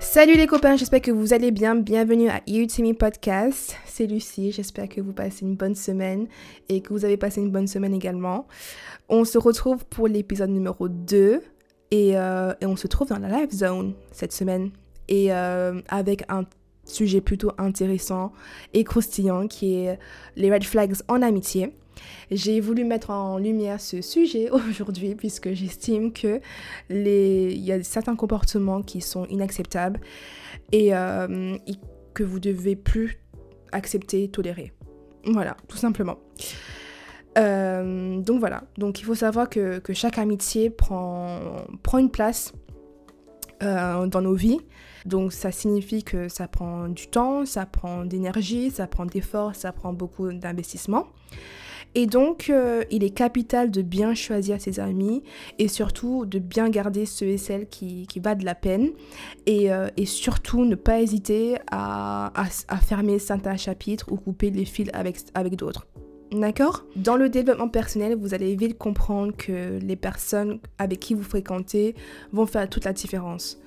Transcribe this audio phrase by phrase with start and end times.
[0.00, 1.74] Salut les copains, j'espère que vous allez bien.
[1.74, 2.66] Bienvenue à You
[2.98, 3.76] Podcast.
[3.86, 6.28] C'est Lucie, j'espère que vous passez une bonne semaine
[6.68, 8.46] et que vous avez passé une bonne semaine également.
[9.08, 11.42] On se retrouve pour l'épisode numéro 2
[11.94, 14.70] euh, et, on se trouve dans la live zone cette semaine
[15.08, 16.44] et euh, avec un
[16.84, 18.32] sujet plutôt intéressant
[18.74, 19.98] et croustillant qui est
[20.36, 21.72] les red flags en amitié.
[22.30, 26.40] J'ai voulu mettre en lumière ce sujet aujourd'hui puisque j'estime que
[26.88, 27.52] les...
[27.52, 30.00] il y a certains comportements qui sont inacceptables
[30.72, 31.56] et, euh,
[32.14, 33.18] que vous devez plus
[33.72, 34.72] accepter, tolérer.
[35.24, 36.18] Voilà, tout simplement.
[37.38, 41.38] Euh, donc voilà, donc il faut savoir que, chaque amitié prend,
[41.82, 42.52] prend une place
[43.62, 44.58] euh, dans nos vies.
[45.06, 49.72] Donc ça signifie que ça prend du temps, ça prend d'énergie, ça prend d'efforts, ça
[49.72, 51.06] prend beaucoup d'investissement.
[51.94, 55.22] Et donc, euh, il est capital de bien choisir ses amis
[55.58, 58.90] et surtout de bien garder ceux et celles qui, qui valent la peine.
[59.46, 64.88] Et, euh, surtout, ne pas hésiter à, à, fermer certains chapitres ou couper les fils
[64.94, 65.86] avec, avec d'autres.
[66.32, 66.86] D'accord?
[66.96, 71.94] Dans le développement personnel, vous allez vite comprendre que les personnes avec qui vous fréquentez
[72.32, 73.61] vont faire toute la différence.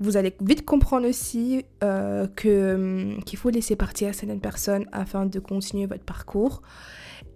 [0.00, 5.38] Vous allez vite comprendre aussi euh, hum, qu'il faut laisser partir certaines personnes afin de
[5.38, 6.62] continuer votre parcours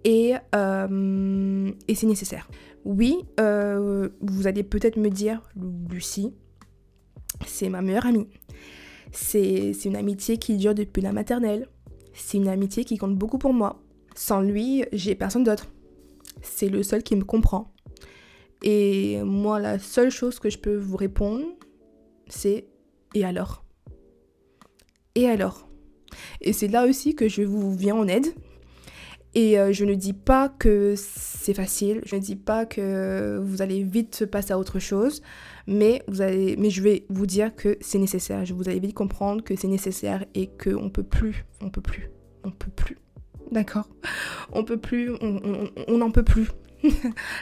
[0.03, 2.49] et, euh, et c'est nécessaire.
[2.83, 5.41] Oui, euh, vous allez peut-être me dire,
[5.89, 6.33] Lucie,
[7.45, 8.27] c'est ma meilleure amie.
[9.11, 11.67] C'est une amitié qui dure depuis la maternelle.
[12.13, 13.81] C'est une amitié qui compte beaucoup pour moi.
[14.15, 15.67] Sans lui, j'ai personne d'autre.
[16.41, 17.73] C'est le seul qui me comprend.
[18.63, 21.43] Et moi, la seule chose que je peux vous répondre,
[22.27, 22.67] c'est
[23.13, 23.63] et alors?
[25.15, 25.67] Et alors?
[26.41, 28.33] Et c'est là aussi que je vous viens en aide
[29.35, 33.61] et euh, je ne dis pas que c'est facile, je ne dis pas que vous
[33.61, 35.21] allez vite passer à autre chose,
[35.67, 38.45] mais, vous allez, mais je vais vous dire que c'est nécessaire.
[38.45, 42.09] Je vous allez vite comprendre que c'est nécessaire et qu'on peut plus, on peut plus,
[42.45, 42.97] on peut plus.
[43.51, 43.89] D'accord?
[44.53, 46.47] On peut plus, on n'en peut plus.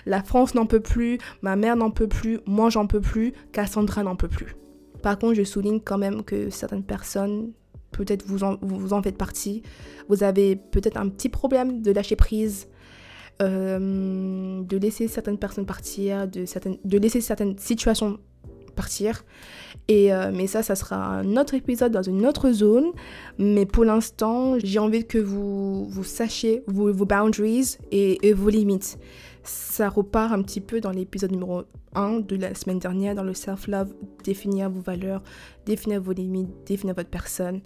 [0.07, 4.01] La France n'en peut plus, ma mère n'en peut plus, moi j'en peux plus, Cassandra
[4.01, 4.55] n'en peut plus.
[5.03, 7.51] Par contre, je souligne quand même que certaines personnes
[7.91, 9.61] peut-être vous en, vous en faites partie.
[10.09, 12.67] Vous avez peut-être un petit problème de lâcher prise,
[13.41, 18.17] euh, de laisser certaines personnes partir, de, certaines, de laisser certaines situations
[18.75, 19.23] partir.
[19.87, 22.91] Et, euh, mais ça, ça sera un autre épisode dans une autre zone.
[23.37, 28.97] Mais pour l'instant, j'ai envie que vous, vous sachiez vos, boundaries et, vos limites.
[29.43, 31.63] Ça repart un petit peu dans l'épisode numéro
[31.95, 33.93] 1 de la semaine dernière, dans le self-love,
[34.23, 35.21] définir vos valeurs,
[35.65, 37.61] définir vos limites, définir votre personne.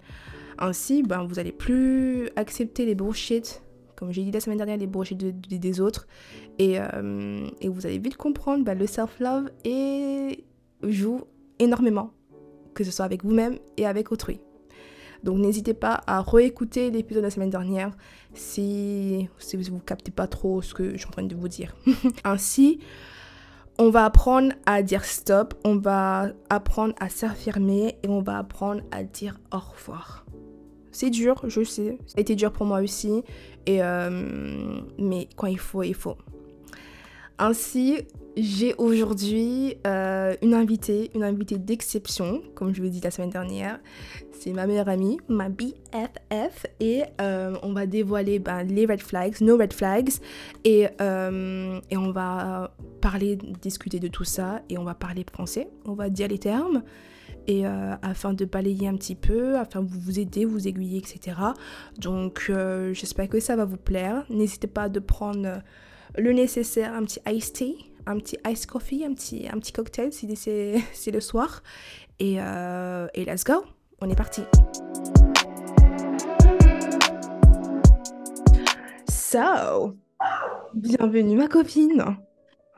[0.58, 3.62] Ainsi, ben, vous allez plus accepter les bullshit,
[3.94, 6.08] comme j'ai dit la semaine dernière, les bullshit des autres.
[6.58, 9.50] Et, euh, et, vous allez vite comprendre, ben, le self-love
[10.82, 11.20] joue
[11.60, 12.12] énormément,
[12.74, 14.40] que ce soit avec vous-même et avec autrui.
[15.22, 17.90] Donc n'hésitez pas à réécouter l'épisode de la semaine dernière
[18.34, 21.74] si, vous ne captez pas trop ce que je suis en train de vous dire.
[22.24, 22.78] Ainsi,
[23.78, 28.82] on va apprendre à dire stop, on va apprendre à s'affirmer et on va apprendre
[28.90, 30.24] à dire au revoir.
[30.90, 31.98] C'est dur, je sais.
[32.16, 33.22] Été dur pour moi aussi.
[33.68, 36.16] Euh, mais quand il faut, il faut.
[37.38, 37.98] Ainsi,
[38.36, 43.30] j'ai aujourd'hui euh, une invitée, une invitée d'exception, comme je vous l'ai dit la semaine
[43.30, 43.78] dernière.
[44.32, 49.40] C'est ma meilleure amie, ma BFF, et euh, on va dévoiler ben, les red flags,
[49.40, 50.10] nos red flags,
[50.64, 55.68] et, euh, et on va parler, discuter de tout ça, et on va parler français,
[55.84, 56.82] on va dire les termes,
[57.46, 61.34] et afin de balayer un petit peu, afin de vous aider, vous aiguiller, etc.
[61.98, 62.52] Donc
[62.92, 64.26] j'espère que ça va vous plaire.
[64.28, 65.62] N'hésitez pas de prendre
[66.18, 70.12] le nécessaire, un petit iced tea un petit ice coffee, un petit, un petit cocktail
[70.12, 70.34] si
[70.92, 71.62] c'est le soir.
[72.18, 73.64] Et, euh, et let's go,
[74.00, 74.42] on est parti.
[79.08, 79.94] So,
[80.74, 82.16] bienvenue ma copine.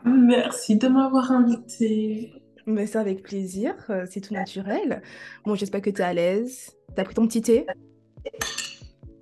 [0.04, 2.32] Merci de m'avoir invitée.
[2.66, 5.02] Mais c'est avec plaisir, euh, c'est tout naturel.
[5.44, 6.76] Bon, j'espère que tu es à l'aise.
[6.94, 7.66] T'as pris ton petit thé?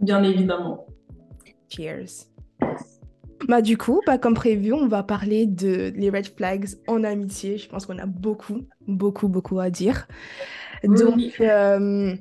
[0.01, 0.87] Bien évidemment.
[1.69, 2.28] Cheers.
[3.49, 7.57] Bah du coup, bah, comme prévu, on va parler de les red flags en amitié.
[7.57, 10.07] Je pense qu'on a beaucoup, beaucoup, beaucoup à dire.
[10.85, 12.15] Donc, euh,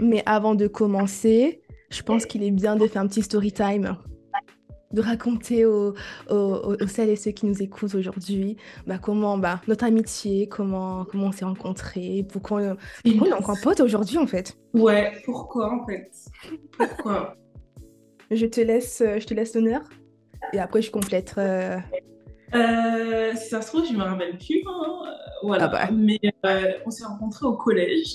[0.00, 3.96] mais avant de commencer, je pense qu'il est bien de faire un petit story time.
[4.90, 5.94] de raconter aux,
[6.28, 8.56] aux, aux, celles et ceux qui nous écoutent aujourd'hui
[8.86, 13.32] bah, comment bah, notre amitié, comment, comment on s'est rencontrés, pourquoi, on, pourquoi on est
[13.34, 14.56] encore potes aujourd'hui en fait.
[14.74, 16.10] Ouais, pourquoi en fait?
[16.76, 17.36] Pourquoi?
[18.30, 19.80] Je te laisse, je te laisse l'honneur
[20.52, 21.34] et après je complète.
[21.38, 21.78] Euh...
[22.54, 24.62] Euh, si ça se trouve, je me rappelle plus.
[24.66, 25.04] Hein.
[25.42, 25.64] Voilà.
[25.64, 25.88] Ah bah.
[25.92, 28.08] Mais euh, on s'est rencontrés au collège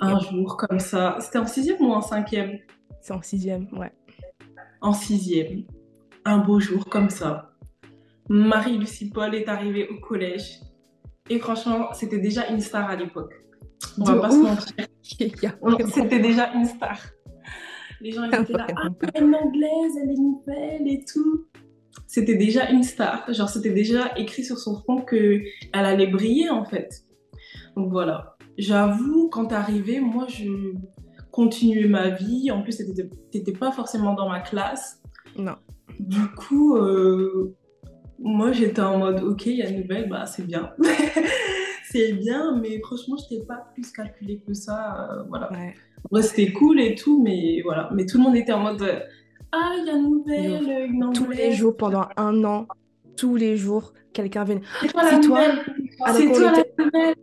[0.00, 1.16] un jour comme ça.
[1.20, 2.58] C'était en sixième ou en cinquième?
[3.00, 3.92] C'est en sixième, ouais
[4.80, 5.64] en sixième,
[6.24, 7.52] un beau jour comme ça,
[8.28, 10.60] Marie-Lucie Paul est arrivée au collège.
[11.28, 13.34] Et franchement, c'était déjà une star à l'époque.
[13.98, 14.86] On va pas se mentir.
[15.92, 16.98] C'était déjà une star.
[18.00, 21.46] Les gens étaient là, ah, elle est anglaise, elle est nouvelle et tout.
[22.06, 23.32] C'était déjà une star.
[23.32, 27.04] Genre, c'était déjà écrit sur son front qu'elle allait briller en fait.
[27.76, 28.36] Donc voilà.
[28.58, 30.74] J'avoue, quand arrivée, moi, je
[31.36, 32.50] continuer ma vie.
[32.50, 32.84] En plus, tu
[33.38, 35.02] n'étais pas forcément dans ma classe.
[35.36, 35.56] Non.
[36.00, 37.54] Du coup, euh,
[38.18, 40.72] moi, j'étais en mode, ok, il y a une nouvelle, bah, c'est bien.
[41.90, 45.10] c'est bien, mais franchement, je n'étais pas plus calculé que ça.
[45.10, 45.52] Euh, voilà.
[45.52, 45.74] Ouais.
[46.22, 47.90] C'était cool et tout, mais voilà.
[47.92, 49.06] Mais tout le monde était en mode,
[49.52, 52.66] ah, il y a une nouvelle, une Tous les jours, pendant un an,
[53.16, 54.62] tous les jours, quelqu'un venait.
[54.80, 55.42] C'est toi
[56.12, 56.52] C'est toi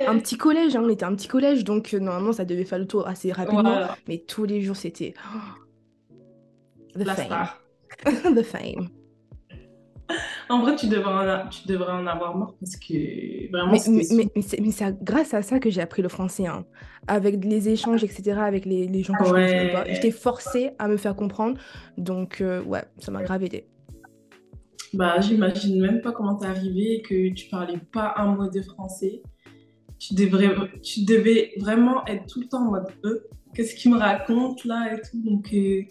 [0.08, 2.80] un petit collège, hein, on était un petit collège, donc euh, normalement ça devait faire
[2.80, 3.88] le tour assez rapidement.
[4.08, 5.14] Mais tous les jours c'était.
[6.96, 8.36] the fame.
[8.36, 8.90] the fame.
[10.50, 13.72] En vrai, tu devrais, en, tu devrais en avoir marre parce que vraiment.
[13.72, 13.80] Mais,
[14.12, 16.48] mais, mais, c'est grâce à ça que j'ai appris le français.
[16.48, 16.66] Hein.
[17.08, 19.86] Avec les échanges, etc., avec les, les gens que je connaissais pas.
[19.86, 21.58] J'étais forcée à me faire comprendre.
[21.98, 23.68] Donc, euh, ouais, ça m'a grave aidé.
[24.94, 28.62] Bah, j'imagine même pas comment t'es arrivé et que tu parlais pas un mot de
[28.62, 29.22] français.
[29.98, 33.98] Tu, devrais, tu devais vraiment être tout le temps en mode euh, qu'est-ce qu'il me
[33.98, 35.22] raconte là et tout.
[35.24, 35.84] Donc, euh,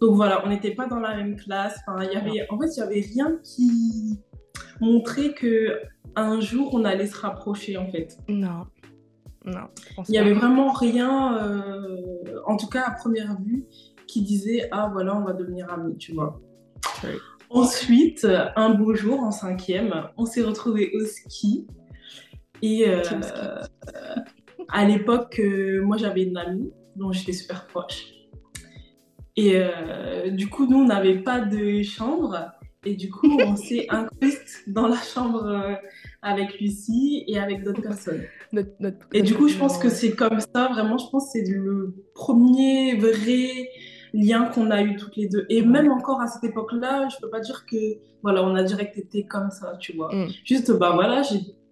[0.00, 1.78] donc voilà, on n'était pas dans la même classe.
[1.86, 4.20] Enfin, y avait, en fait, il n'y avait rien qui
[4.80, 5.80] montrait que
[6.14, 8.18] un jour on allait se rapprocher en fait.
[8.28, 8.66] Non.
[9.44, 9.68] Non.
[10.08, 13.64] Il n'y avait vraiment rien, euh, en tout cas à première vue,
[14.08, 16.40] qui disait ah voilà on va devenir amis, tu vois.
[17.48, 18.26] Ensuite,
[18.56, 21.66] un beau jour, en cinquième, on s'est retrouvés au ski.
[22.60, 23.02] Et euh,
[24.68, 28.15] à l'époque, euh, moi j'avais une amie dont j'étais super proche.
[29.36, 32.52] Et euh, du coup, nous, on n'avait pas de chambre.
[32.84, 35.78] Et du coup, on s'est incrusté dans la chambre
[36.22, 38.22] avec Lucie et avec d'autres personnes.
[39.12, 41.94] et du coup, je pense que c'est comme ça, vraiment, je pense que c'est le
[42.14, 43.68] premier vrai
[44.16, 45.46] lien qu'on a eu toutes les deux.
[45.48, 48.96] Et même encore à cette époque-là, je peux pas dire que, voilà, on a direct
[48.96, 50.14] été comme ça, tu vois.
[50.14, 50.28] Mm.
[50.44, 51.22] Juste, bah voilà,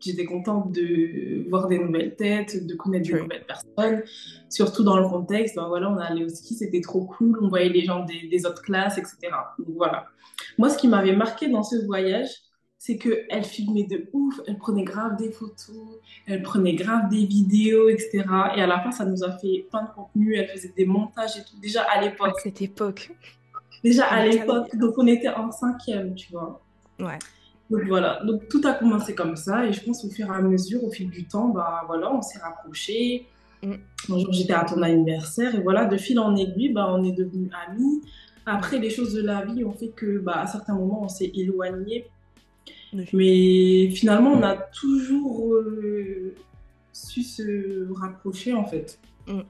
[0.05, 4.03] j'étais contente de voir des nouvelles têtes, de connaître de nouvelles personnes,
[4.49, 7.49] surtout dans le contexte, bah voilà, on est allé au ski, c'était trop cool, on
[7.49, 9.17] voyait les gens des, des autres classes, etc.
[9.59, 10.07] Donc voilà.
[10.59, 12.29] Moi, ce qui m'avait marqué dans ce voyage,
[12.79, 17.89] c'est qu'elle filmait de ouf, elle prenait grave des photos, elle prenait grave des vidéos,
[17.89, 18.25] etc.
[18.57, 21.39] Et à la fin, ça nous a fait plein de contenu, elle faisait des montages
[21.39, 22.37] et tout, déjà à l'époque.
[22.37, 23.11] À cette époque.
[23.83, 26.61] Déjà à l'époque, donc on était en cinquième, tu vois.
[26.99, 27.19] Ouais.
[27.75, 30.41] Donc voilà, donc tout a commencé comme ça, et je pense au fur et à
[30.41, 33.27] mesure, au fil du temps, bah voilà, on s'est rapprochés.
[33.63, 33.75] Mm.
[34.31, 38.03] j'étais à ton anniversaire, et voilà, de fil en aiguille, bah, on est devenus amis.
[38.47, 41.33] Après, les choses de la vie ont fait que, bah, à certains moments, on s'est
[41.35, 42.07] éloignés
[43.13, 46.35] mais finalement, on a toujours euh,
[46.93, 48.99] su se rapprocher, en fait.
[49.27, 49.41] Mm.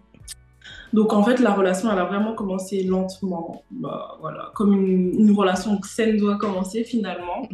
[0.93, 3.65] Donc, en fait, la relation, elle a vraiment commencé lentement.
[3.71, 7.49] Bah, voilà, comme une, relation saine doit commencer, finalement.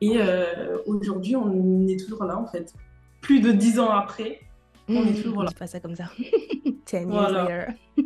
[0.00, 2.74] Et euh, aujourd'hui, on est toujours là, en fait.
[3.20, 4.40] Plus de dix ans après,
[4.88, 5.22] on est mm.
[5.22, 5.50] toujours là.
[5.52, 6.04] Je pas ça comme ça.
[6.84, 7.66] Ten years later.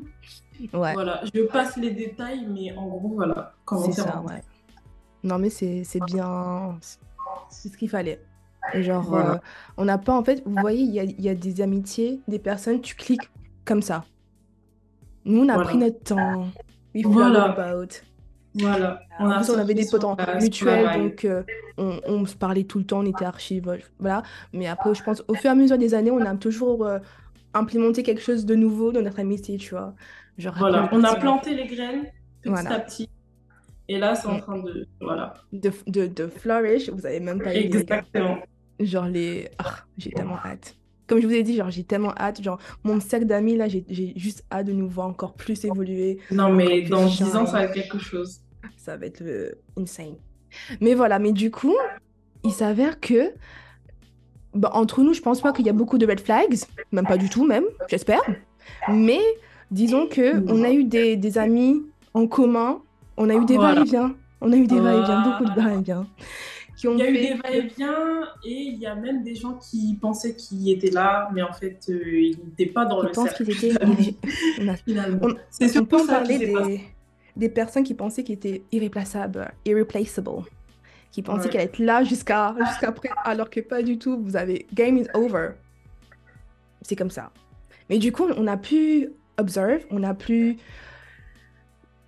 [0.75, 0.93] ouais.
[0.93, 3.55] Voilà, je passe les détails, mais en gros, voilà.
[3.85, 4.43] C'est ça, ouais.
[5.23, 6.79] Non, mais c'est bien
[7.51, 8.21] c'est ce qu'il fallait.
[8.75, 9.37] Genre, euh,
[9.77, 12.39] on n'a pas, en fait, vous voyez, il y a, y a, des amitiés, des
[12.39, 13.31] personnes, tu cliques
[13.65, 14.05] comme ça.
[15.27, 16.47] Nous, on a pris notre temps.
[17.05, 17.45] voilà.
[17.45, 18.01] about.
[18.55, 19.01] Voilà.
[19.21, 20.03] On, avait des potes
[20.41, 21.43] mutuels, donc euh,
[21.77, 24.23] on, on, se parlait tout le temps, on était archives, voilà.
[24.55, 26.99] Mais après, je pense, au fur et à mesure des années, on a toujours euh,
[27.53, 29.95] implémenté quelque chose de nouveau dans notre amitié, tu vois.
[30.39, 32.07] Genre, voilà, on a planté les graines
[32.43, 33.09] petit à petit.
[33.89, 34.87] Et là, c'est en train de.
[35.01, 35.35] Voilà.
[35.53, 38.39] De, de, de flourish, vous avez même pas Exactement.
[38.81, 39.49] Genre, les.
[39.59, 40.77] Ah, j'ai tellement hâte.
[41.07, 42.43] Comme je vous ai dit, genre, j'ai tellement hâte.
[42.43, 43.85] Genre, mon cercle d'amis, là, j'ai
[44.17, 46.19] juste hâte de nous voir encore plus évoluer.
[46.31, 48.41] Non, mais dans 10 ans, ça va être quelque chose.
[48.77, 49.23] Ça va être
[49.77, 50.17] insane.
[50.81, 51.77] Mais voilà, mais du coup,
[52.45, 53.33] il s'avère que.
[54.55, 56.57] Bah, entre nous, je pense pas qu'il y a beaucoup de red flags.
[56.91, 58.23] Même pas du tout, même, j'espère.
[58.89, 59.21] Mais
[59.71, 61.83] disons que on a eu des, des amis
[62.15, 62.81] en commun
[63.17, 64.15] On a eu des va-et-vient.
[64.41, 66.07] On a eu des va-et-vient, beaucoup de va-et-vient.
[66.83, 70.35] Il y a eu des va-et-vient et il y a même des gens qui pensaient
[70.35, 73.45] qu'ils étaient là, mais en fait, euh, ils n'étaient pas dans le cercle.
[73.45, 73.85] Qu'ils étaient...
[75.51, 76.81] C'est surtout ça parler des...
[77.37, 80.43] des personnes qui pensaient qu'ils étaient irréplaçables, irreplaceable,
[81.11, 84.21] qui pensaient qu'elle qu'elles être là jusqu'à jusqu'à après, alors que pas du tout.
[84.23, 85.53] Vous avez game is over.
[86.83, 87.33] C'est comme ça.
[87.89, 90.57] Mais du coup, on a pu observe, on a pu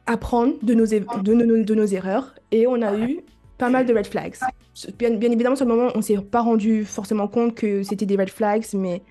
[0.06, 3.20] apprendre de nos, de, nos, de nos erreurs et on a eu
[3.58, 4.36] pas mal de red flags.
[4.98, 8.16] Bien, bien évidemment, sur le moment, on s'est pas rendu forcément compte que c'était des
[8.16, 9.02] red flags, mais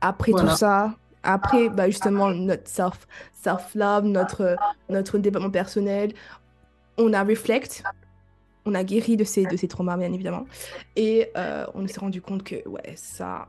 [0.00, 4.56] après tout ça, après bah, justement notre self, self love, notre
[4.88, 6.12] notre développement personnel,
[6.96, 7.82] on a reflect,
[8.64, 10.46] on a guéri de ces de ces traumas bien évidemment,
[10.94, 13.48] et euh, on s'est rendu compte que ouais ça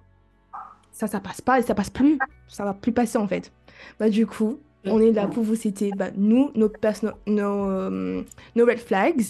[0.91, 3.51] ça ça passe pas et ça passe plus, ça va plus passer en fait.
[3.99, 6.71] Bah du coup, on est là pour vous citer bah, nous, nos,
[7.27, 8.23] nos, euh,
[8.55, 9.21] nos, red flags.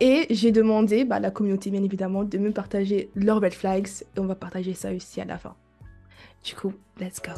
[0.00, 3.88] Et j'ai demandé bah, à la communauté, bien évidemment, de me partager leurs red flags.
[4.16, 5.54] Et on va partager ça aussi à la fin.
[6.44, 7.32] Du coup, let's go.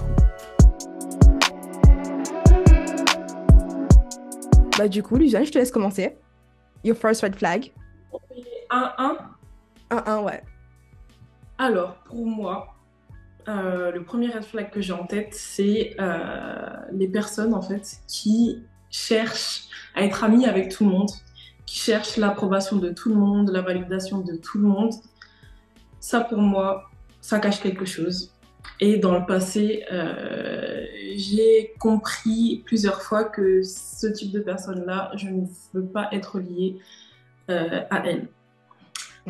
[4.79, 6.17] Bah, du coup, Luzanne, je te laisse commencer.
[6.85, 7.73] Your first red flag.
[8.71, 9.17] 1-1
[9.90, 10.43] 1-1, ouais.
[11.59, 12.75] Alors, pour moi,
[13.49, 17.99] euh, le premier red flag que j'ai en tête, c'est euh, les personnes en fait
[18.09, 21.11] qui cherchent à être amies avec tout le monde,
[21.66, 24.92] qui cherchent l'approbation de tout le monde, la validation de tout le monde.
[26.00, 28.32] Ça pour moi, ça cache quelque chose.
[28.80, 35.28] Et dans le passé, euh, j'ai compris plusieurs fois que ce type de personne-là, je
[35.28, 35.44] ne
[35.75, 36.78] veux pas être liée
[37.49, 38.28] à elle.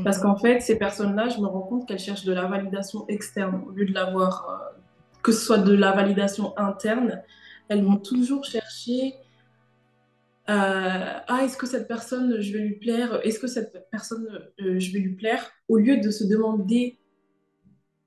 [0.04, 3.62] Parce qu'en fait, ces personnes-là, je me rends compte qu'elles cherchent de la validation externe
[3.66, 4.80] au lieu de l'avoir, euh,
[5.22, 7.22] que ce soit de la validation interne.
[7.68, 9.14] Elles vont toujours chercher
[10.48, 14.26] euh, ah, est-ce que cette personne, je vais lui plaire Est-ce que cette personne,
[14.60, 15.48] euh, je vais lui plaire?
[15.68, 16.98] Au lieu de se demander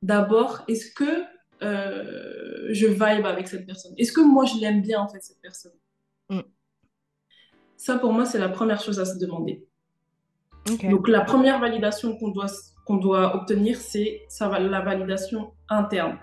[0.01, 1.23] d'abord, est-ce que
[1.61, 3.93] je vibe avec cette personne?
[3.97, 5.71] Est-ce que moi, je l'aime bien, en fait, cette personne?
[6.29, 6.41] Mm.
[7.77, 9.65] Ça, pour moi, c'est la première chose à se demander.
[10.65, 12.47] Donc la première validation qu'on doit,
[12.85, 16.19] qu'on doit obtenir, c'est la validation interne.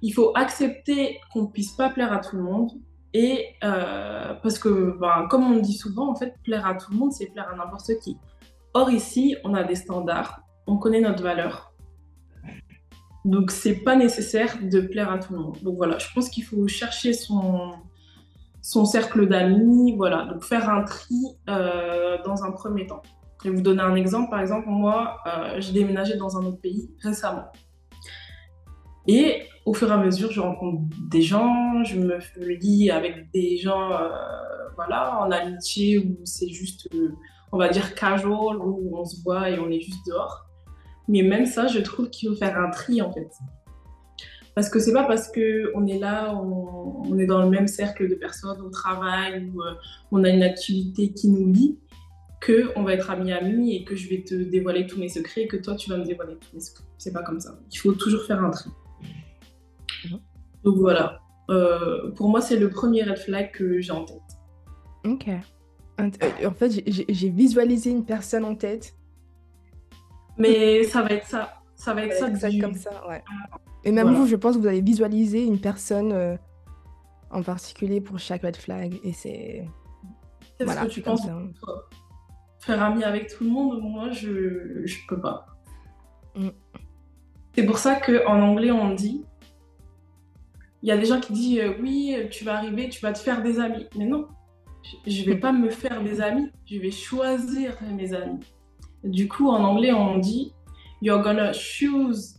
[0.00, 2.70] Il faut accepter qu'on ne puisse pas plaire à tout le monde.
[3.14, 6.98] Et euh, parce que, ben, comme on dit souvent, en fait, plaire à tout le
[6.98, 8.18] monde, c'est plaire à n'importe qui.
[8.74, 11.72] Or, ici, on a des standards, on connaît notre valeur.
[13.24, 15.56] Donc, c'est pas nécessaire de plaire à tout le monde.
[15.62, 17.72] Donc, voilà, je pense qu'il faut chercher son,
[18.68, 21.14] son cercle d'amis, voilà, donc faire un tri
[21.48, 23.00] euh, dans un premier temps.
[23.42, 24.28] Je vais vous donner un exemple.
[24.28, 27.46] Par exemple, moi, euh, j'ai déménagé dans un autre pays récemment.
[29.06, 32.18] Et au fur et à mesure, je rencontre des gens, je me
[32.60, 34.10] lie avec des gens, euh,
[34.76, 36.90] voilà, en amitié où c'est juste,
[37.52, 40.44] on va dire casual, où on se voit et on est juste dehors.
[41.08, 43.30] Mais même ça, je trouve qu'il faut faire un tri en fait.
[44.58, 48.16] Parce que c'est pas parce qu'on est là, on, est dans le même cercle de
[48.16, 49.74] personnes au travail ou euh,
[50.10, 51.78] on a une activité qui nous lie
[52.44, 55.56] qu'on va être amis-amis et que je vais te dévoiler tous mes secrets et que
[55.56, 56.82] toi tu vas me dévoiler tous mes secrets.
[56.98, 57.56] C'est pas comme ça.
[57.70, 58.68] Il faut toujours faire un tri.
[60.06, 60.18] Mhm.
[60.64, 61.20] Donc voilà.
[61.50, 64.18] Euh, pour moi, c'est le premier red flag que j'ai en tête.
[65.04, 65.28] Ok.
[66.00, 68.92] En fait, j'ai visualisé une personne en tête.
[70.36, 71.62] Mais ça va être ça.
[71.76, 72.50] Ça va être ça.
[72.60, 73.22] comme ça, ouais.
[73.84, 76.36] Et même vous, je pense que vous avez visualisé une personne euh,
[77.30, 78.98] en particulier pour chaque red flag.
[79.04, 79.64] Et c'est.
[80.58, 81.22] Est-ce que tu penses
[82.60, 85.46] faire ami avec tout le monde Moi, je je peux pas.
[86.34, 86.48] Mm.
[87.54, 89.24] C'est pour ça qu'en anglais, on dit.
[90.82, 93.18] Il y a des gens qui disent euh, oui, tu vas arriver, tu vas te
[93.18, 93.86] faire des amis.
[93.96, 94.28] Mais non,
[95.06, 98.40] je vais pas me faire des amis, je vais choisir mes amis.
[99.04, 100.52] Du coup, en anglais, on dit
[101.02, 102.37] You're gonna choose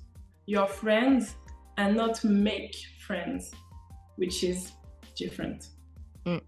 [0.49, 1.35] your friends
[1.77, 2.75] and not make
[3.05, 3.51] friends,
[4.17, 4.73] which is
[5.15, 5.69] different.
[6.25, 6.41] Mm.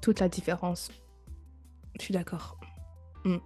[0.00, 0.90] Toute la différence.
[1.98, 2.58] Je suis d'accord.
[3.24, 3.38] Mm.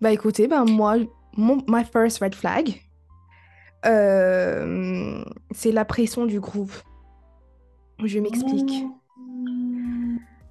[0.00, 0.98] Bah écoutez, ben moi,
[1.36, 2.80] mon, my first red flag,
[3.84, 6.72] euh, c'est la pression du groupe.
[8.04, 8.84] Je m'explique.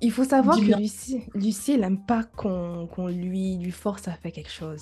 [0.02, 4.32] Il faut savoir que Lucie, Lucie, elle n'aime pas qu'on lui, lui force à faire
[4.32, 4.82] quelque chose.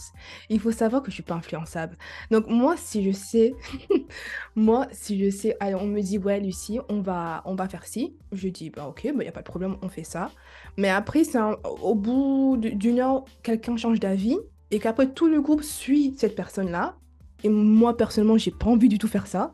[0.50, 1.98] Il faut savoir que je suis pas influençable.
[2.32, 3.54] Donc moi, si je sais,
[4.56, 8.16] moi, si je sais, on me dit, ouais, Lucie, on va, on va faire ci.
[8.32, 10.32] Je dis, bah ok, il bah, n'y a pas de problème, on fait ça.
[10.78, 11.40] Mais après, c'est
[11.82, 14.38] au bout d'une heure, quelqu'un change d'avis
[14.72, 16.98] et qu'après tout le groupe suit cette personne-là.
[17.44, 19.54] Et moi, personnellement, j'ai pas envie du tout faire ça.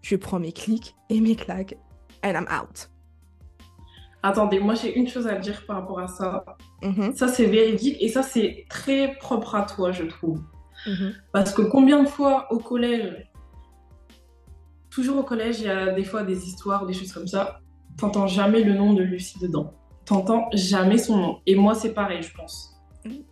[0.00, 1.76] Je prends mes clics et mes claques
[2.24, 2.88] and I'm out.
[4.28, 6.44] Attendez, moi j'ai une chose à dire par rapport à ça.
[6.82, 7.14] Mhm.
[7.14, 10.40] Ça, c'est véridique et ça, c'est très propre à toi, je trouve.
[10.86, 11.12] Mhm.
[11.32, 13.28] Parce que combien de fois au collège,
[14.90, 17.60] toujours au collège, il y a des fois des histoires, des choses comme ça,
[17.96, 19.74] t'entends jamais le nom de Lucie dedans.
[20.04, 21.38] T'entends jamais son nom.
[21.46, 22.74] Et moi, c'est pareil, je pense.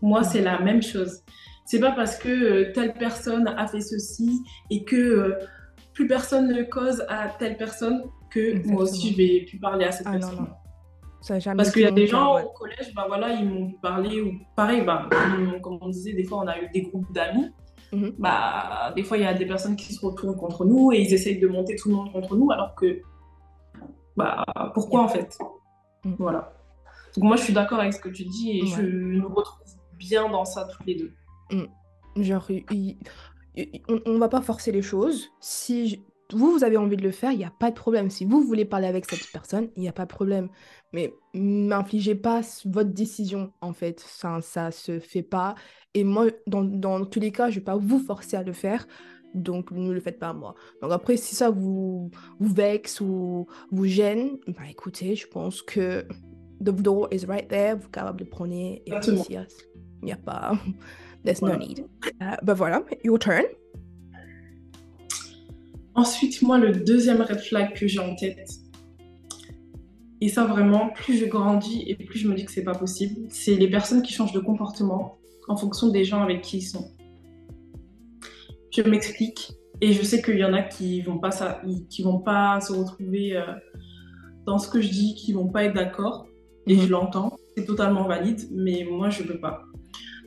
[0.00, 1.22] Moi, c'est la même chose.
[1.64, 5.38] C'est pas parce que euh, telle personne a fait ceci et que euh,
[5.92, 9.92] plus personne ne cause à telle personne que moi aussi je vais plus parler à
[9.92, 10.38] cette Ah non, personne.
[10.44, 10.50] non.
[11.24, 12.44] Ça a jamais Parce qu'il y a des gens ouais.
[12.44, 15.08] au collège, bah voilà, ils m'ont parlé, ou pareil, bah,
[15.62, 17.50] comme, on disait, des fois on a eu des groupes d'amis.
[17.94, 18.12] Mhm.
[18.18, 21.14] Bah, des fois il y a des personnes qui se retournent contre nous et ils
[21.14, 23.00] essayent de monter tout le monde contre nous, alors que,
[24.18, 25.38] bah, pourquoi en fait?
[26.04, 26.16] Mhm.
[26.18, 26.52] Voilà.
[27.16, 28.68] Donc moi je suis d'accord avec ce que tu dis et Ouais.
[28.76, 29.62] je nous retrouve
[29.98, 31.12] bien dans ça toutes les deux.
[32.16, 32.98] Genre, il- il-
[33.56, 35.30] il- on, on va pas forcer les choses.
[35.40, 38.10] Si vous, vous avez envie de le faire, il n'y a pas de problème.
[38.10, 40.48] Si vous voulez parler avec cette personne, il n'y a pas de problème.
[40.92, 44.00] Mais m'infligez pas votre décision, en fait.
[44.00, 45.54] Ça, ça se fait pas.
[45.92, 48.86] Et moi, dans, dans tous les cas, je vais pas vous forcer à le faire.
[49.34, 50.54] Donc, ne le faites pas à moi.
[50.80, 56.06] Donc après, si ça vous, vous vexe ou vous gêne, bah écoutez, je pense que
[56.60, 57.76] the door is right there.
[57.76, 58.82] Vous êtes capable de prendre et.
[60.02, 60.52] Il n'y a pas...
[61.24, 61.86] There's no need.
[62.22, 63.44] Euh, bah voilà, your turn.
[65.94, 68.50] Ensuite, moi, le deuxième red flag que j'ai en tête,
[70.20, 73.26] et ça vraiment, plus je grandis et plus je me dis que c'est pas possible,
[73.28, 76.90] c'est les personnes qui changent de comportement en fonction des gens avec qui ils sont.
[78.70, 81.60] Je m'explique, et je sais qu'il y en a qui vont pas, ça,
[81.90, 83.42] qui vont pas se retrouver euh,
[84.46, 86.26] dans ce que je dis, qui vont pas être d'accord,
[86.66, 86.82] et Mhm.
[86.82, 89.62] je l'entends, c'est totalement valide, mais moi je peux pas.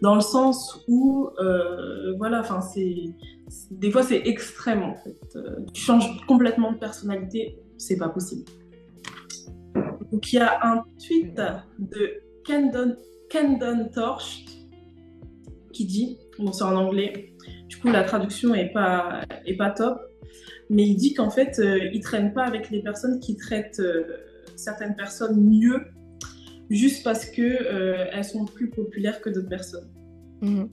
[0.01, 3.06] Dans le sens où, euh, voilà, enfin c'est
[3.72, 5.36] des fois c'est extrême en fait.
[5.36, 8.44] Euh, tu changes complètement de personnalité, c'est pas possible.
[10.12, 11.39] Donc il y a un tweet
[11.80, 12.96] de Kendon,
[13.30, 14.46] Kendon Torch
[15.74, 17.34] qui dit, bon c'est en anglais,
[17.68, 20.00] du coup la traduction est pas, est pas top,
[20.70, 24.04] mais il dit qu'en fait euh, il traîne pas avec les personnes qui traitent euh,
[24.56, 25.82] certaines personnes mieux
[26.69, 29.89] juste parce que euh, elles sont plus populaires que d'autres personnes.
[30.41, 30.69] Mhm.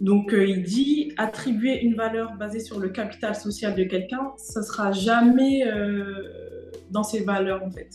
[0.00, 4.62] Donc euh, il dit attribuer une valeur basée sur le capital social de quelqu'un, ça
[4.62, 7.88] sera jamais euh, dans ses valeurs en fait.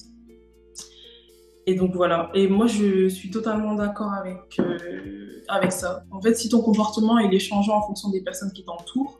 [1.68, 2.32] Et donc voilà.
[2.34, 6.04] Et moi je suis totalement d'accord avec euh, avec ça.
[6.10, 9.20] En fait, si ton comportement il est changeant en fonction des personnes qui t'entourent,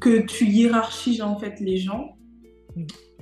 [0.00, 2.16] que tu hiérarchises en fait les gens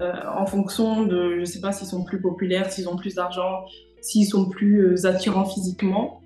[0.01, 3.64] en fonction de, je sais pas s'ils sont plus populaires, s'ils ont plus d'argent,
[4.01, 6.21] s'ils sont plus attirants physiquement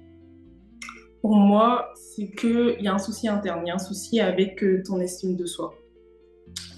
[1.27, 4.62] pour moi, c'est qu'il y a un souci interne, il y a un souci avec
[4.62, 5.75] euh, ton estime de soi.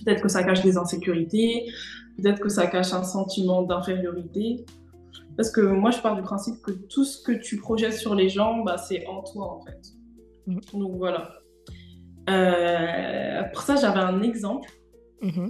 [0.02, 1.66] Peut-être que ça cache des insécurités,
[2.16, 4.64] peut-être que ça cache un sentiment d'infériorité.
[5.36, 8.30] Parce que moi, je pars du principe que tout ce que tu projettes sur les
[8.30, 9.82] gens, bah, c'est en toi, en fait.
[10.46, 10.60] Mhm.
[10.72, 11.30] Donc voilà.
[12.30, 14.70] Euh, pour ça, j'avais un exemple.
[15.20, 15.48] Mhm.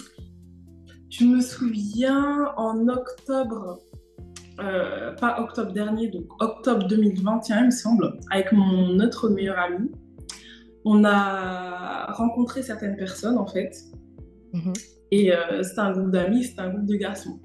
[1.09, 3.79] Je me souviens en octobre,
[4.61, 9.91] euh, pas octobre dernier, donc octobre 2021, il me semble, avec mon autre meilleur ami,
[10.85, 13.73] on a rencontré certaines personnes en fait.
[14.53, 14.73] Mhm.
[15.11, 17.41] Et euh, c'était un groupe d'amis, c'était un groupe de garçons.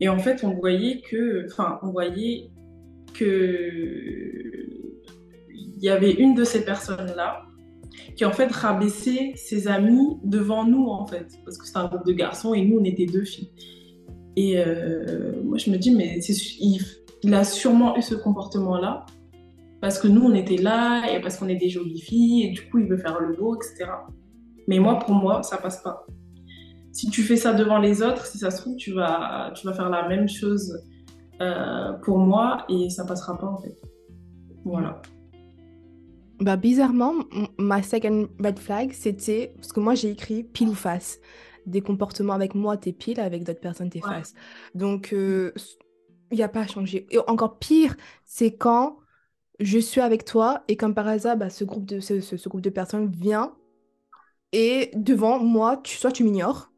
[0.00, 2.50] Et en fait, on voyait que, enfin, on voyait
[3.14, 4.58] que
[5.54, 7.42] il y avait une de ces personnes-là
[8.16, 12.04] qui en fait rabaissait ses amis devant nous en fait, parce que c'était un groupe
[12.04, 13.50] de garçons et nous on était deux filles.
[14.40, 16.20] Et euh, moi je me dis mais
[17.24, 19.04] il, a sûrement eu ce comportement-là
[19.80, 22.62] parce que nous on était là et parce qu'on est des jolies filles et du
[22.68, 23.90] coup il veut faire le beau, etc.
[24.68, 26.06] Mais moi pour moi ça passe pas.
[26.92, 29.72] Si tu fais ça devant les autres, si ça se trouve tu vas tu vas
[29.72, 30.72] faire la même chose
[31.40, 33.76] euh, pour moi et ça passera pas en fait.
[34.64, 35.02] Voilà.
[36.40, 37.14] Bah, bizarrement,
[37.58, 39.52] ma second red flag, c'était.
[39.56, 41.18] Parce que moi, j'ai écrit pile ou face.
[41.68, 44.10] Des comportements avec moi, t'es pile, avec d'autres personnes, t'es Ouais.
[44.14, 44.34] face.
[44.74, 47.06] Donc, il n'y a pas à changer.
[47.10, 48.98] Et encore pire, c'est quand
[49.60, 52.48] je suis avec toi et comme par hasard, bah, ce groupe de, ce, ce- ce
[52.50, 53.56] groupe de personnes vient
[54.52, 56.72] et devant moi, tu, soit tu m'ignores,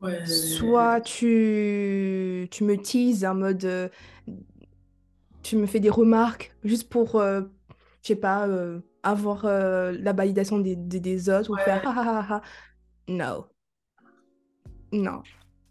[0.00, 0.22] Ouais.
[0.24, 3.64] soit tu, tu me teases en mode.
[3.64, 3.88] euh,
[5.42, 7.42] tu me fais des remarques juste pour, euh,
[8.02, 11.94] je sais pas, euh, avoir euh, la validation des, des, des autres ou faire ah
[11.96, 12.42] ah ah ah.
[13.08, 13.46] No.
[14.92, 15.22] Non.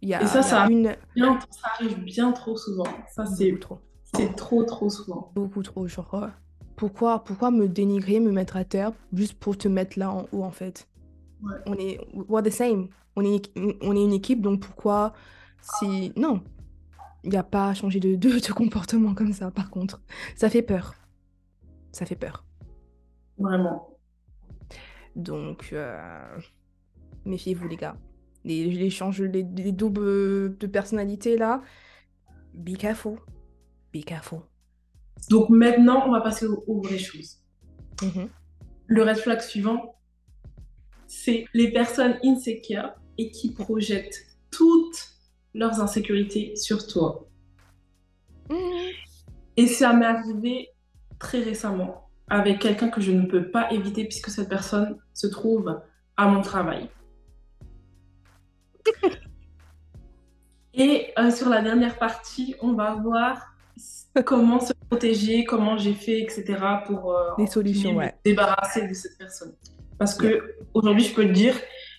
[0.01, 0.95] Y a, Et ça, ça- une.
[1.15, 2.87] Bien, ça arrive bien trop souvent.
[3.13, 3.79] Ça, c'est trop.
[4.15, 5.31] c'est trop, trop souvent.
[5.35, 5.87] Beaucoup trop.
[5.87, 6.27] Genre, euh,
[6.75, 10.43] pourquoi, pourquoi me dénigrer, me mettre à terre juste pour te mettre là en haut
[10.43, 10.87] en fait?
[11.43, 11.53] Ouais.
[11.67, 11.99] On est.
[12.13, 12.87] We're the same.
[13.15, 15.13] On est, on est une équipe, donc pourquoi
[15.61, 16.11] si.
[16.15, 16.41] Non.
[17.23, 20.01] il n'y a pas à changer de, de, de comportement comme ça, par contre.
[20.35, 20.95] Ça fait peur.
[21.91, 22.43] Ça fait peur.
[23.37, 23.89] Vraiment.
[25.15, 26.37] Donc, euh,
[27.25, 27.95] méfiez-vous, les gars.
[28.43, 31.61] Les, les, les, les doubles de personnalité, là,
[32.53, 33.17] be careful.
[33.93, 34.39] Be careful.
[35.29, 37.39] Donc maintenant, on va passer aux, aux vraies choses.
[38.01, 38.29] Mhm.
[38.87, 39.95] Le red flag suivant,
[41.07, 45.09] c'est les personnes insecures et qui projettent toutes
[45.53, 47.27] leurs insécurités sur toi.
[48.49, 48.57] Mhm.
[49.57, 50.69] Et ça m'est arrivé
[51.19, 55.81] très récemment avec quelqu'un que je ne peux pas éviter puisque cette personne se trouve
[56.17, 56.89] à mon travail.
[60.73, 63.53] Et euh, sur la dernière partie, on va voir
[64.25, 66.57] comment se protéger, comment j'ai fait, etc.
[66.85, 69.53] pour euh, Les solutions, me débarrasser de cette personne.
[69.97, 71.55] Parce que aujourd'hui, je peux le dire,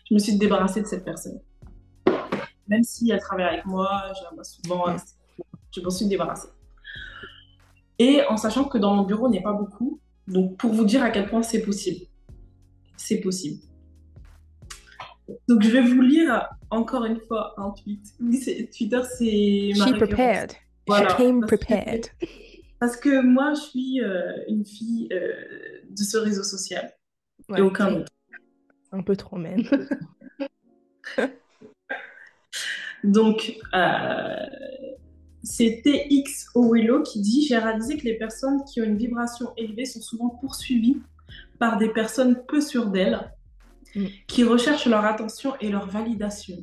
[0.09, 1.41] je me suis débarrassée de cette personne.
[2.67, 4.85] Même si elle travaille avec moi, je la vois souvent,
[5.75, 6.49] je m'en suis débarrassée.
[7.99, 10.01] Et en sachant que dans mon bureau, il n'y a pas beaucoup.
[10.27, 12.07] Donc, pour vous dire à quel point c'est possible.
[12.97, 13.61] C'est possible.
[15.49, 18.05] Donc, je vais vous lire encore une fois un tweet.
[18.21, 18.39] Oui,
[18.77, 20.53] Twitter, c'est ma She prepared.
[20.87, 22.07] Voilà, She came parce que- prepared.
[22.81, 25.33] Parce que moi, je suis euh, une fille euh,
[25.89, 26.93] de ce réseau social
[27.49, 28.13] Ouais, et aucun autre.
[28.91, 29.63] Un peu trop même.
[33.05, 34.37] Donc, euh,
[35.43, 39.85] c'est TX Owelo qui dit J'ai réalisé que les personnes qui ont une vibration élevée
[39.87, 40.99] sont souvent poursuivies
[41.59, 43.32] par des personnes peu sûres d'elles,
[43.95, 44.07] Mm.
[44.27, 46.57] qui recherchent leur attention et leur validation.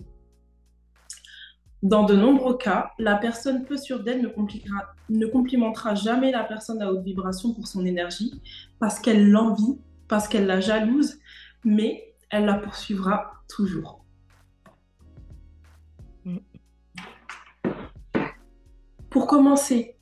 [1.83, 6.91] Dans de nombreux cas, la personne peu sûre d'elle ne, complimentera jamais la personne à
[6.91, 8.41] haute vibration pour son énergie,
[8.79, 11.19] parce qu'elle l'envie, parce qu'elle la jalouse,
[11.63, 14.03] mais elle la poursuivra toujours.
[19.09, 19.97] Pour commencer,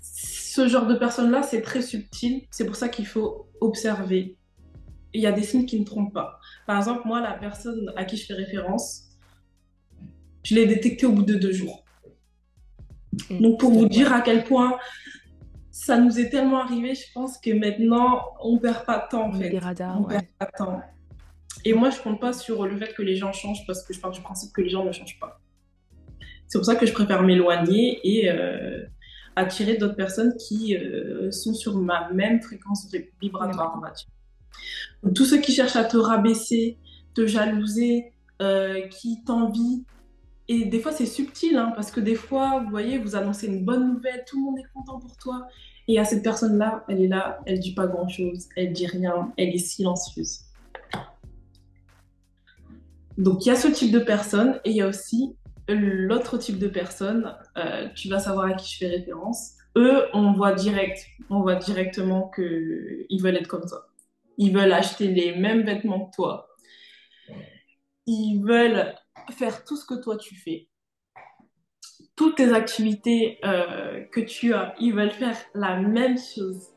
[0.00, 2.46] ce genre de personne-là, c'est très subtil.
[2.50, 4.38] C'est pour ça qu'il faut observer.
[5.12, 6.38] Il y a des signes qui ne trompent pas.
[6.66, 9.08] Par exemple, moi, la personne à qui je fais référence,
[10.44, 11.84] je l'ai détectée au bout de deux jours.
[13.30, 14.78] Donc, pour vous dire à quel point
[15.70, 19.32] ça nous est tellement arrivé, je pense que maintenant, on perd pas de temps, en
[19.32, 19.50] fait.
[19.50, 20.14] des radars, on ouais.
[20.14, 20.82] perd pas de temps.
[21.64, 24.00] Et moi, je compte pas sur le fait que les gens changent parce que je
[24.00, 25.40] pars du principe que les gens ne changent pas.
[26.46, 28.84] C'est pour ça que je préfère m'éloigner et euh,
[29.36, 34.08] attirer d'autres personnes qui euh, sont sur ma même fréquence vibratoire, on va dire.
[35.14, 36.78] Tous ceux qui cherchent à te rabaisser,
[37.14, 39.82] te jalouser, euh, qui t'envient,
[40.48, 43.64] et des fois c'est subtil, hein, parce que des fois, vous voyez, vous annoncez une
[43.64, 45.46] bonne nouvelle, tout le monde est content pour toi,
[45.88, 49.50] et à cette personne-là, elle est là, elle dit pas grand-chose, elle dit rien, elle
[49.50, 50.40] est silencieuse.
[53.18, 55.36] Donc il y a ce type de personne, et il y a aussi
[55.68, 59.52] l'autre type de personne, euh, tu vas savoir à qui je fais référence.
[59.76, 63.89] Eux, on voit direct, on voit directement que ils veulent être comme toi.
[64.42, 66.48] Ils veulent acheter les mêmes vêtements que toi.
[68.06, 68.94] Ils veulent
[69.32, 70.70] faire tout ce que toi tu fais.
[72.16, 76.68] Toutes tes activités euh, que tu as, ils veulent faire la même chose.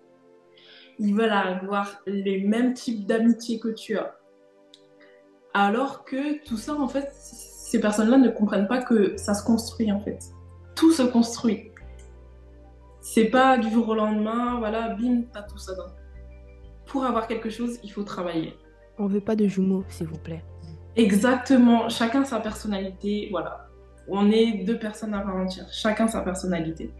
[0.99, 4.13] Ils veulent avoir les mêmes types d'amitié que tu as.
[5.54, 9.89] Alors que tout ça, en fait, ces personnes-là ne comprennent pas que ça se construit,
[9.89, 10.19] en fait.
[10.76, 11.71] Tout se construit.
[12.99, 15.73] C'est pas du jour au lendemain, voilà, bim, t'as tout ça.
[15.78, 16.02] Non.
[16.86, 18.54] Pour avoir quelque chose, il faut travailler.
[19.00, 20.43] On veut pas de jumeaux, s'il vous plaît.
[20.96, 23.67] Exactement, chacun sa personnalité, voilà.
[24.08, 26.91] On est deux personnes à part entière, chacun sa personnalité.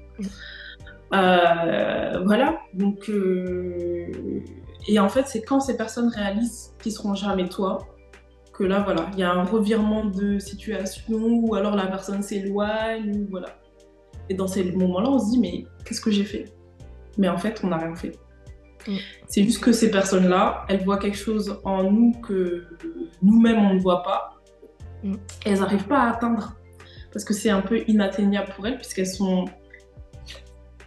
[1.14, 3.10] Euh, voilà, donc.
[3.10, 4.10] euh,
[4.88, 7.78] Et en fait, c'est quand ces personnes réalisent qu'ils seront jamais toi,
[8.54, 13.28] que là, voilà, il y a un revirement de situation, ou alors la personne s'éloigne,
[13.30, 13.50] voilà.
[14.30, 16.46] Et dans ces moments-là, on se dit, mais qu'est-ce que j'ai fait?
[17.18, 18.18] Mais en fait, on n'a rien fait.
[18.88, 18.98] Mm.
[19.28, 22.66] C'est juste que ces personnes-là, elles voient quelque chose en nous que
[23.22, 24.40] nous-mêmes, on ne voit pas.
[25.04, 25.14] Mm.
[25.46, 26.56] Et elles n'arrivent pas à atteindre.
[27.12, 29.46] Parce que c'est un peu inatteignable pour elles, puisqu'elles sont...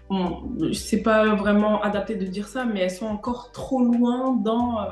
[0.09, 4.81] Bon, c'est pas vraiment adapté de dire ça, mais elles sont encore trop loin dans...
[4.83, 4.87] euh,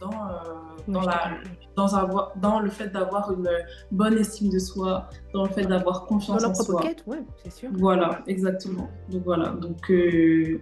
[0.00, 0.38] dans, euh,
[0.86, 1.30] dans, je la,
[1.74, 3.48] dans, avoir, dans le fait d'avoir une
[3.90, 6.80] bonne estime de soi, dans le fait d'avoir Dans confiance leur en propre soi.
[6.82, 7.70] quête, ouais, c'est sûr.
[7.72, 8.88] Voilà, exactement.
[9.10, 10.60] Donc voilà, donc euh,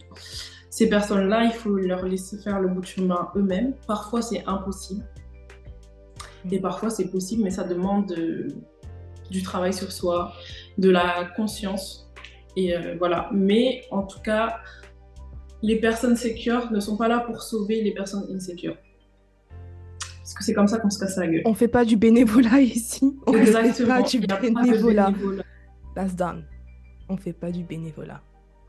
[0.71, 3.75] ces personnes-là, il faut leur laisser faire le bout de chemin eux-mêmes.
[3.87, 5.05] Parfois, c'est impossible.
[6.51, 8.49] Et parfois, c'est possible, mais ça demande euh,
[9.31, 10.33] du travail sur soi,
[10.79, 12.11] de la conscience.
[12.57, 13.31] Et euh, voilà.
[13.33, 14.59] Mais en tout cas,
[15.63, 18.77] les personnes sécures ne sont pas là pour sauver les personnes insécures.
[20.19, 21.43] Parce que c'est comme ça qu'on se casse la gueule.
[21.45, 23.17] On fait pas du bénévolat ici.
[23.27, 24.03] On ne fait Exactement.
[24.03, 25.11] pas du a pas bénévolat.
[25.11, 25.43] bénévolat.
[25.95, 26.45] that's done.
[27.09, 28.21] On fait pas du bénévolat.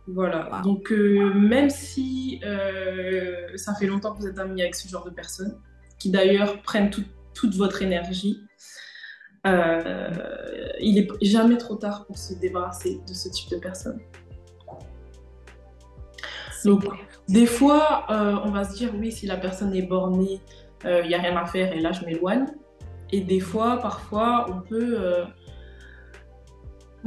[0.07, 0.61] Voilà.
[0.63, 5.03] Donc, euh, même si euh, ça fait longtemps que vous êtes amis avec ce genre
[5.03, 5.59] de personnes,
[5.99, 8.41] qui d'ailleurs prennent toute votre énergie,
[9.45, 10.09] euh,
[10.79, 13.99] il est jamais trop tard pour se débarrasser de ce type de personnes.
[16.65, 16.85] Donc,
[17.27, 18.05] des fois,
[18.45, 20.41] on va se dire, oui, si la personne est bornée,
[20.85, 22.45] il n'y a rien à faire et là, je m'éloigne.
[23.11, 24.97] Et des fois, parfois, on peut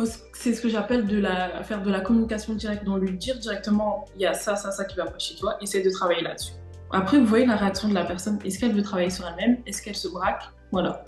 [0.07, 1.23] c'est ce que j'appelle de
[1.63, 4.85] faire de la communication directe, donc lui dire directement, il y a ça, ça, ça
[4.85, 6.53] qui va pas chez toi, essaie de travailler là-dessus.
[6.93, 8.39] Après, vous voyez la réaction de la personne.
[8.45, 9.59] Est-ce qu'elle veut travailler sur elle-même?
[9.67, 10.43] Est-ce qu'elle se braque?
[10.73, 11.05] Voilà.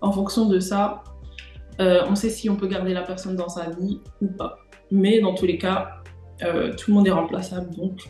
[0.00, 1.04] En fonction de ça,
[1.80, 4.58] euh, on sait si on peut garder la personne dans sa vie ou pas.
[4.90, 6.02] Mais dans tous les cas,
[6.42, 7.70] euh, tout le monde est remplaçable.
[7.76, 8.00] Donc,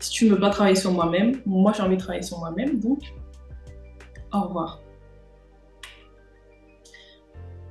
[0.00, 2.80] si tu ne veux pas travailler sur moi-même, moi j'ai envie de travailler sur moi-même.
[2.80, 3.00] Donc,
[4.32, 4.80] au revoir.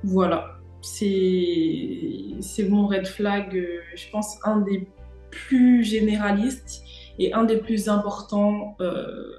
[0.02, 4.86] Voilà c'est mon red flag, euh, je pense, un des
[5.30, 6.82] plus généralistes
[7.18, 8.76] et un des plus importants.
[8.80, 9.32] Euh,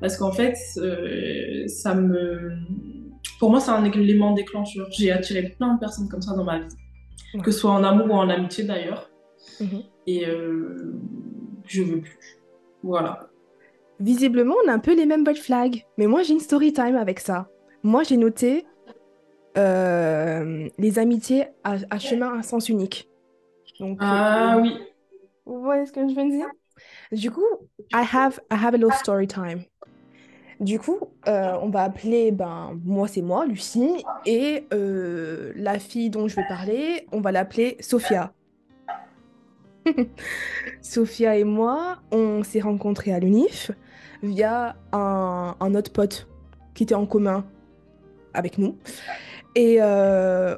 [0.00, 2.52] parce qu'en fait, euh, ça me.
[3.38, 4.88] Pour moi, c'est un élément déclencheur.
[4.90, 6.74] J'ai attiré plein de personnes comme ça dans ma vie,
[7.42, 9.10] que ce soit en amour ou en amitié d'ailleurs.
[9.60, 9.82] Mhm.
[10.06, 10.24] Et
[11.66, 12.40] je veux plus.
[12.82, 13.28] Voilà.
[14.00, 15.84] Visiblement, on a un peu les mêmes red flags.
[15.98, 17.48] Mais moi, j'ai une story time avec ça.
[17.82, 18.64] Moi, j'ai noté
[19.58, 23.08] euh, les amitiés à, chemin à sens unique.
[23.78, 24.78] Donc, ah euh, oui.
[25.46, 26.46] Vous voyez ce que je veux dire?
[27.12, 27.46] Du coup,
[27.92, 29.64] I have, I have a little story time.
[30.60, 36.28] Du coup, euh, on va appeler, ben, moi c'est moi, Lucie, et la fille dont
[36.28, 38.32] je vais parler, on va l'appeler Sophia.
[40.82, 43.70] Sophia et moi, on s'est rencontrés à l'UNIF
[44.22, 46.28] via un, un autre pote
[46.74, 47.44] qui était en commun
[48.34, 48.76] avec nous.
[49.54, 50.56] Et euh,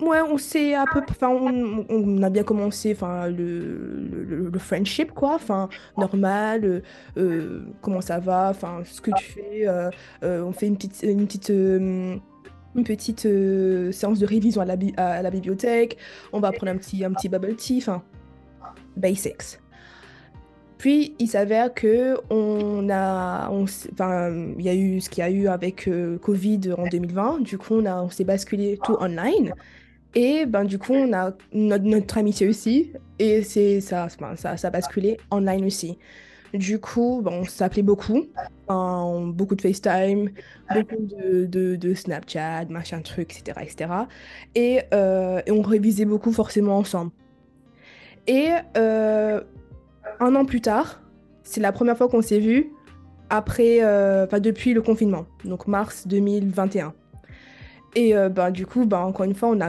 [0.00, 5.12] ouais, on sait à peu enfin on, on, a bien commencé enfin le, le, friendship
[5.12, 5.68] quoi, enfin
[5.98, 6.80] normal, euh,
[7.18, 9.66] euh, comment ça va, enfin ce que tu fais,
[10.22, 13.28] on fait une petite une petite une petite
[13.92, 15.98] séance de révision à la, à la bibliothèque,
[16.32, 18.02] on va prendre un petit un petit bubble tea, enfin
[18.96, 19.60] basics.
[20.78, 25.30] Puis il s'avère que on a, enfin, il y a eu ce qu'il y a
[25.30, 27.40] eu avec euh, Covid en 2020.
[27.40, 29.54] Du coup, on a, on s'est basculé tout online.
[30.14, 32.92] Et ben du coup, on a notre, amitié aussi.
[33.18, 35.98] Et c'est ça, ça, ça a basculé online aussi.
[36.54, 38.26] Du coup, ben, on s'appelait beaucoup,
[38.68, 40.30] beaucoup de FaceTime,
[40.72, 43.90] beaucoup de, de, Snapchat, machin truc, etc., etc.
[44.54, 47.10] Et, euh, et on révisait beaucoup forcément ensemble.
[48.26, 49.40] Et euh,
[50.20, 51.00] un an plus tard,
[51.42, 52.70] c'est la première fois qu'on s'est vu
[53.30, 56.94] après, euh, depuis le confinement, donc mars 2021.
[57.94, 59.60] Et euh, bah, du coup, bah, encore une fois, on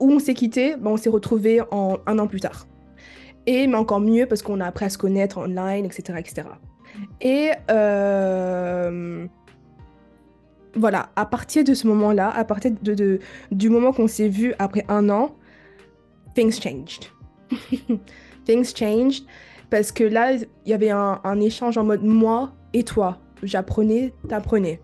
[0.00, 2.66] où on s'est quitté, bah, on s'est retrouvé un an plus tard.
[3.46, 6.48] Et mais encore mieux parce qu'on a appris à se connaître online, etc., etc.
[7.20, 9.26] Et euh,
[10.74, 12.72] voilà, à partir de ce moment-là, à partir
[13.52, 15.34] du moment qu'on s'est vu après un an,
[16.34, 17.06] things changed.
[18.48, 19.24] things changed
[19.70, 23.18] parce que là, il y avait un, échange en mode moi et toi.
[23.42, 24.80] J'apprenais, t'apprenais.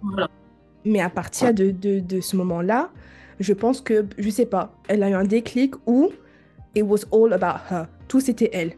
[0.84, 2.90] Mais à partir de, de, ce moment-là,
[3.40, 6.10] je pense que, je sais pas, elle a eu un déclic où
[6.74, 7.86] it was all about her.
[8.06, 8.74] Tout c'était elle.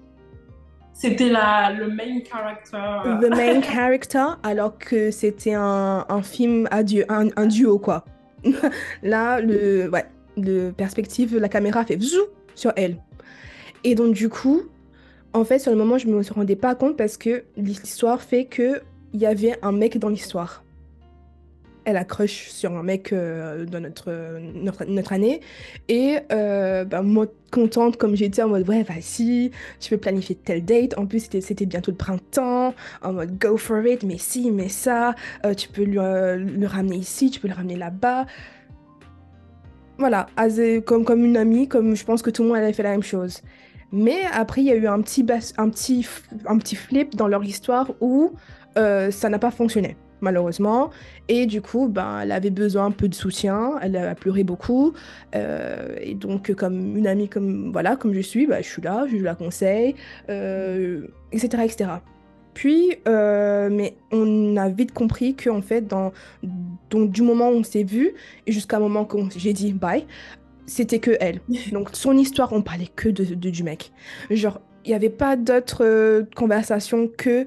[0.92, 3.26] C'était le main character.
[3.26, 8.04] The main character, alors que c'était un, un, film à un, un, duo, quoi.
[9.02, 10.06] Là, le, ouais,
[10.38, 12.22] le perspective, la caméra fait zou
[12.54, 12.96] sur elle.
[13.84, 14.62] Et donc, du coup,
[15.32, 18.80] en fait, sur le moment, je me rendais pas compte parce que l'histoire fait que
[19.12, 20.62] il y avait un mec dans l'histoire.
[21.84, 24.10] Elle a crush sur un mec euh, dans notre,
[24.84, 25.40] notre, année.
[25.88, 30.64] Et euh, bah, moi, contente comme j'étais, en mode ouais, vas-y, tu peux planifier telle
[30.64, 30.98] date.
[30.98, 32.74] En plus, c'était bientôt le printemps.
[33.02, 35.14] En mode go for it, mais si, mais ça.
[35.44, 38.26] Euh, tu peux le ramener ici, tu peux le ramener là-bas
[39.98, 40.26] voilà,
[40.84, 43.02] comme, comme une amie, comme je pense que tout le monde avait fait la même
[43.02, 43.40] chose.
[43.92, 45.24] Mais après, il y a eu un petit,
[45.56, 46.06] un petit,
[46.46, 48.32] un petit flip dans leur histoire où
[48.76, 50.90] euh, ça n'a pas fonctionné, malheureusement.
[51.28, 54.92] Et du coup, ben, elle avait besoin un peu de soutien, elle a pleuré beaucoup.
[55.34, 59.06] Euh, et donc, comme une amie, comme, voilà, comme je suis, ben, je suis là,
[59.10, 61.90] je la conseille, etc., euh, etc.
[62.54, 65.84] Puis, mais on a vite compris que en fait,
[66.90, 68.14] du moment où on s'est vu
[68.46, 70.06] et jusqu'à un moment où j'ai dit bye,
[70.66, 71.40] c'était que elle.
[71.72, 73.92] Donc son histoire, on parlait que de, du mec.
[74.30, 77.44] Genre, il n'y avait pas d'autres euh, conversations que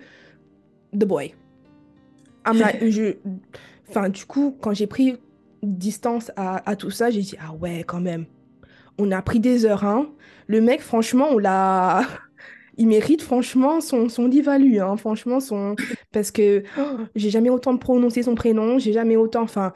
[0.98, 1.36] The Boy.
[2.54, 3.16] je...
[3.90, 5.18] Enfin, du coup, quand j'ai pris
[5.64, 8.26] distance à, à tout ça, j'ai dit, ah ouais, quand même.
[8.98, 10.10] On a pris des heures, hein.
[10.48, 12.04] Le mec, franchement, on l'a...
[12.78, 14.98] Il mérite franchement son, son hein.
[14.98, 15.76] Franchement, son...
[16.14, 19.42] Parce que oh, j'ai jamais autant prononcé son prénom, j'ai jamais autant...
[19.42, 19.74] Enfin...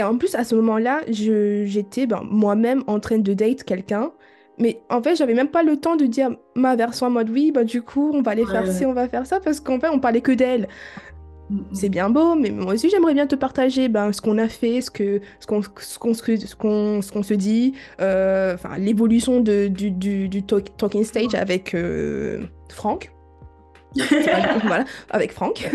[0.00, 4.12] Et en plus, à ce moment-là, j'étais ben, moi-même en train de date quelqu'un.
[4.56, 7.52] Mais en fait, j'avais même pas le temps de dire ma version en mode oui,
[7.52, 9.88] bah du coup, on va aller faire ci, on va faire ça, parce qu'en fait,
[9.90, 10.68] on parlait que d'elle.
[11.74, 14.80] C'est bien beau, mais moi aussi, j'aimerais bien te partager ben, ce qu'on a fait,
[14.80, 21.34] ce qu'on ce qu'on ce qu'on se dit, euh, l'évolution du, du, du talking stage
[21.34, 23.12] avec euh, Franck.
[24.64, 25.68] Voilà, avec Franck.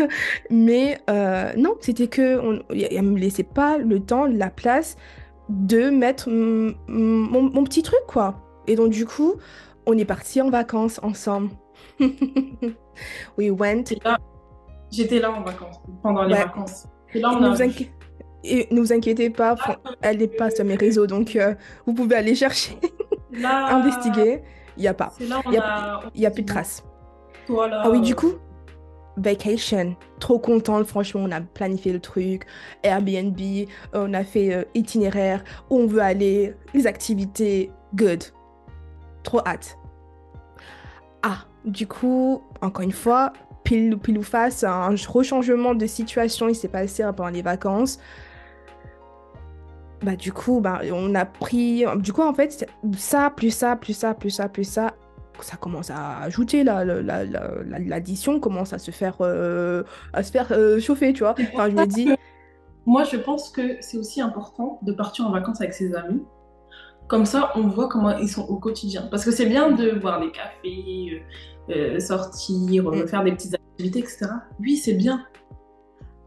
[0.50, 4.96] Mais euh, non, c'était que on, ne me laissait pas le temps, la place
[5.48, 8.40] de mettre mon, mon, petit truc, quoi.
[8.66, 9.34] Et donc, du coup,
[9.86, 11.50] on est parti en vacances ensemble.
[13.38, 13.84] We went.
[14.90, 16.86] J'étais là en vacances, pendant les vacances.
[17.14, 17.56] Et là, on a...
[18.48, 21.94] Et ne vous inquiétez pas, ah, elle n'est pas sur mes réseaux, donc euh, vous
[21.94, 22.78] pouvez aller chercher,
[23.42, 24.42] investiguer.
[24.76, 25.12] Il n'y a pas.
[25.18, 25.28] Il
[26.14, 26.84] n'y a plus de traces.
[27.48, 28.32] Ah oui, du coup,
[29.16, 29.96] vacation.
[30.20, 32.46] Trop contente, franchement, on a planifié le truc.
[32.82, 33.38] Airbnb,
[33.92, 38.22] on a fait euh, itinéraire, où on veut aller, les activités, good.
[39.22, 39.78] Trop hâte.
[41.22, 43.32] Ah, du coup, encore une fois,
[43.64, 47.98] pile, pile ou face, un rechangement de situation, il s'est passé pendant les vacances.
[50.02, 51.84] Bah du coup, bah, on a pris...
[51.96, 54.94] Du coup, en fait, ça, plus ça, plus ça, plus ça, plus ça,
[55.44, 60.48] ça commence à ajouter, l'addition la, la, commence à se faire, euh, à se faire
[60.50, 61.34] euh, chauffer, tu vois.
[61.54, 62.08] Enfin, je me dis...
[62.86, 66.22] Moi, je pense que c'est aussi important de partir en vacances avec ses amis.
[67.08, 69.08] Comme ça, on voit comment ils sont au quotidien.
[69.10, 71.22] Parce que c'est bien de voir des cafés,
[71.70, 73.08] euh, sortir, mm.
[73.08, 74.26] faire des petites activités, etc.
[74.60, 75.24] Oui, c'est bien.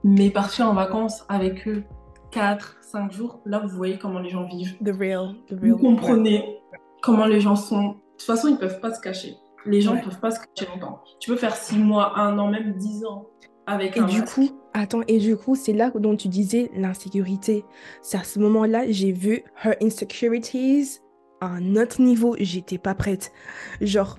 [0.03, 1.83] Mais partir en vacances avec eux
[2.31, 4.77] 4, 5 jours, là, vous voyez comment les gens vivent.
[4.83, 5.71] The real, the real.
[5.71, 6.59] Vous comprenez
[7.01, 9.35] comment les gens sont toute façon, ils ne peuvent pas se cacher.
[9.65, 11.01] Les gens ne peuvent pas se cacher longtemps.
[11.19, 13.27] Tu peux faire six mois, un an, même dix ans
[13.65, 17.63] avec et un du coup, attends, et du coup, c'est là dont tu disais l'insécurité.
[18.01, 20.99] C'est à ce moment-là, j'ai vu her insecurities
[21.39, 22.35] à un autre niveau.
[22.39, 23.31] J'étais pas prête.
[23.79, 24.17] Genre,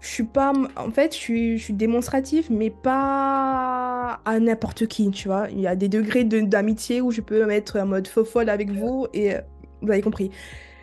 [0.00, 0.52] je suis pas.
[0.76, 5.48] En fait, je suis, je suis démonstrative, mais pas à n'importe qui, tu vois.
[5.50, 8.70] Il y a des degrés d'amitié où je peux mettre en mode faux folle avec
[8.70, 9.34] vous et
[9.82, 10.30] vous avez compris.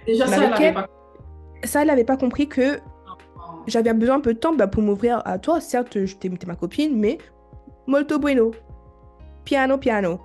[0.06, 0.88] Déjà, ça, elle pas
[1.64, 2.80] ça, elle n'avait pas compris que
[3.68, 5.62] j'avais besoin un peu de temps bah, pour m'ouvrir à toi.
[5.62, 7.18] Certes, je t'ai ma copine, mais
[7.88, 8.52] molto bueno.
[9.46, 10.20] Piano, piano.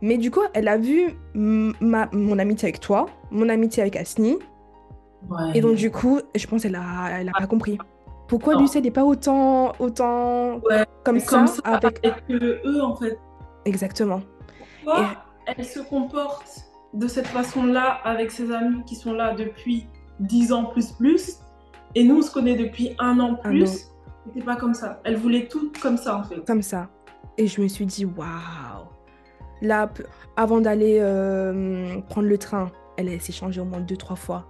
[0.00, 4.38] Mais du coup, elle a vu ma, mon amitié avec toi, mon amitié avec Asni.
[5.54, 7.78] Et donc, du coup, je pense qu'elle a, elle a pas compris.
[8.26, 10.60] Pourquoi lui, n'est pas autant, autant
[11.04, 12.00] comme, ça, avec...
[12.30, 13.18] eux, en fait.
[13.64, 14.22] Exactement.
[14.84, 16.64] Pourquoi elle se comporte
[16.94, 19.86] de cette façon-là avec ses amis qui sont là depuis
[20.20, 21.38] 10 ans plus plus.
[21.94, 23.88] Et nous, on se connaît depuis un an plus.
[24.26, 25.00] C'était pas comme ça.
[25.04, 26.44] Elle voulait tout comme ça, en fait.
[26.46, 26.88] Comme ça.
[27.38, 28.86] Et je me suis dit, waouh.
[29.60, 29.90] Là,
[30.36, 34.46] avant d'aller euh, prendre le train, elle s'est changée au moins deux, trois fois.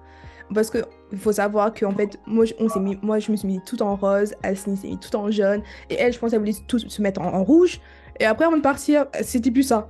[0.55, 3.61] Parce qu'il faut savoir qu'en fait, moi, on s'est mis, moi, je me suis mis
[3.65, 5.63] tout en rose, elle s'est mis tout en jaune.
[5.91, 7.81] Et elle, je pense qu'elle voulait tout se mettre en, rouge.
[8.21, 9.89] Et après, avant de partir, c'était plus ça.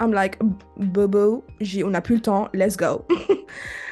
[0.00, 0.38] I'm like,
[0.76, 1.44] Bobo,
[1.84, 3.04] on n'a plus le temps, let's go.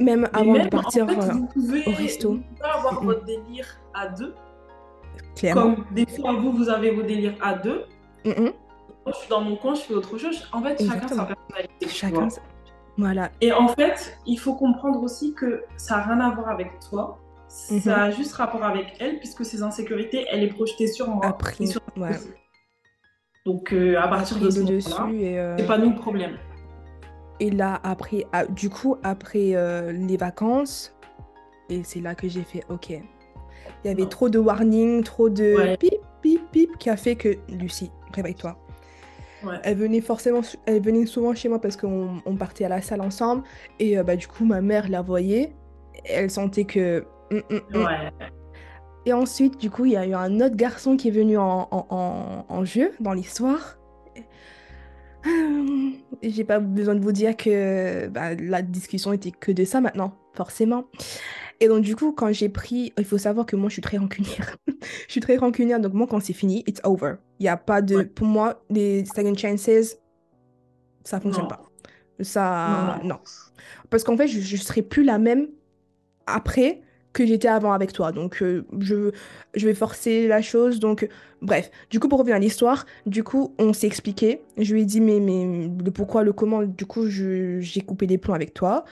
[0.00, 2.32] Même avant de partir vous pouvez, au resto.
[2.32, 4.34] Vous pouvez avoir votre délire à deux.
[5.36, 5.74] Clairement.
[5.74, 7.84] Comme des fois, vous, vous avez vos délires à deux.
[8.24, 10.48] Moi, je suis dans mon coin, je fais autre chose.
[10.52, 11.88] En fait, chacun sa personnalité.
[11.88, 12.28] Chacun
[12.96, 13.30] Voilà.
[13.40, 17.18] Et en fait, il faut comprendre aussi que ça n'a rien à voir avec toi.
[17.48, 17.88] Ça mhm.
[17.88, 21.26] a juste rapport avec elle, puisque ses insécurités, elle est projetée sur moi.
[21.26, 22.16] Après, sur ouais.
[23.46, 25.56] Donc, euh, à partir de ce moment-là, euh...
[25.58, 26.38] c'est pas nous le problème.
[27.40, 30.96] Et là, après, ah, du coup, après euh, les vacances,
[31.68, 32.90] et c'est là que j'ai fait OK.
[32.90, 37.36] Il y avait trop de warning, trop de pip, pip, pip, qui a fait que
[37.48, 38.56] Lucie, réveille-toi.
[39.62, 43.42] Elle venait forcément, elle venait souvent chez moi parce qu'on partait à la salle ensemble.
[43.78, 45.54] Et euh, bah, du coup, ma mère la voyait.
[46.04, 47.04] Elle sentait que.
[47.30, 47.88] Hum, hum, hum.
[49.06, 51.68] Et ensuite, du coup, il y a eu un autre garçon qui est venu en,
[51.70, 53.78] en, en jeu dans l'histoire.
[56.22, 60.14] J'ai pas besoin de vous dire que bah, la discussion était que de ça maintenant,
[60.34, 60.86] forcément.
[61.60, 63.96] Et donc, du coup, quand j'ai pris, il faut savoir que moi, je suis très
[63.96, 64.56] rancunière.
[65.06, 67.14] je suis très rancunière, donc moi, quand c'est fini, it's over.
[67.38, 68.02] Il y a pas de.
[68.02, 69.96] Pour moi, les second chances,
[71.04, 71.62] ça fonctionne pas.
[72.20, 73.00] Ça.
[73.04, 73.18] Non.
[73.90, 75.48] Parce qu'en fait, je, je serai plus la même
[76.26, 76.82] après
[77.14, 78.12] que j'étais avant avec toi.
[78.12, 79.12] Donc, euh, je,
[79.54, 80.80] je vais forcer la chose.
[80.80, 81.08] Donc,
[81.40, 81.70] bref.
[81.88, 84.42] Du coup, pour revenir à l'histoire, du coup, on s'est expliqué.
[84.58, 86.62] Je lui ai dit, mais, mais le pourquoi, le comment.
[86.62, 88.84] Du coup, j'ai coupé les plombs avec toi.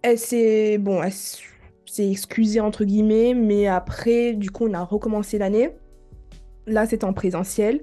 [0.00, 1.02] Elle s'est, bon,
[1.84, 3.34] s'est excusée, entre guillemets.
[3.34, 5.70] Mais après, du coup, on a recommencé l'année.
[6.66, 7.82] Là, c'était en présentiel.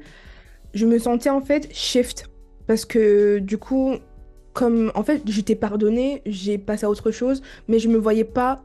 [0.74, 2.30] Je me sentais, en fait, shift.
[2.66, 3.96] Parce que, du coup,
[4.54, 8.64] comme, en fait, j'étais pardonnée, j'ai passé à autre chose, mais je me voyais pas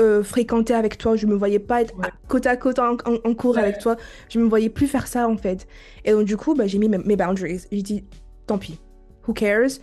[0.00, 1.94] euh, fréquenter avec toi, je me voyais pas être
[2.26, 2.96] côte à côte en,
[3.34, 3.96] cours avec toi,
[4.28, 5.68] je me voyais plus faire ça en fait.
[6.04, 7.62] Et donc du coup, bah, j'ai mis mes, boundaries.
[7.70, 8.04] J'ai dit,
[8.46, 8.80] tant pis,
[9.26, 9.78] who cares?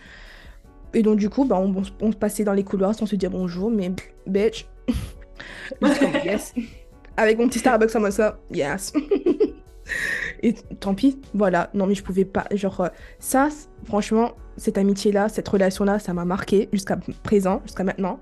[0.94, 3.72] Et donc du coup, bah, on, on, passait dans les couloirs sans se dire bonjour,
[3.72, 3.92] mais
[4.28, 4.68] bitch,
[6.26, 6.54] yes.
[7.16, 8.92] Avec mon petit Starbucks à moi ça, yes.
[10.44, 11.70] Et tant pis, voilà.
[11.74, 12.88] Non mais je pouvais pas, genre, euh,
[13.20, 13.50] ça,
[13.86, 18.20] franchement, cette amitié-là, cette relation-là, ça m'a marqué jusqu'à présent, jusqu'à maintenant.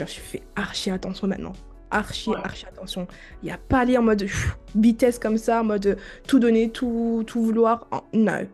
[0.00, 1.52] Genre, je fais archi attention maintenant.
[1.90, 3.06] Archi, archi attention.
[3.42, 4.24] Il n'y a pas aller en mode
[4.74, 7.86] vitesse comme ça, en mode tout donner, tout, tout vouloir.
[8.14, 8.46] Non.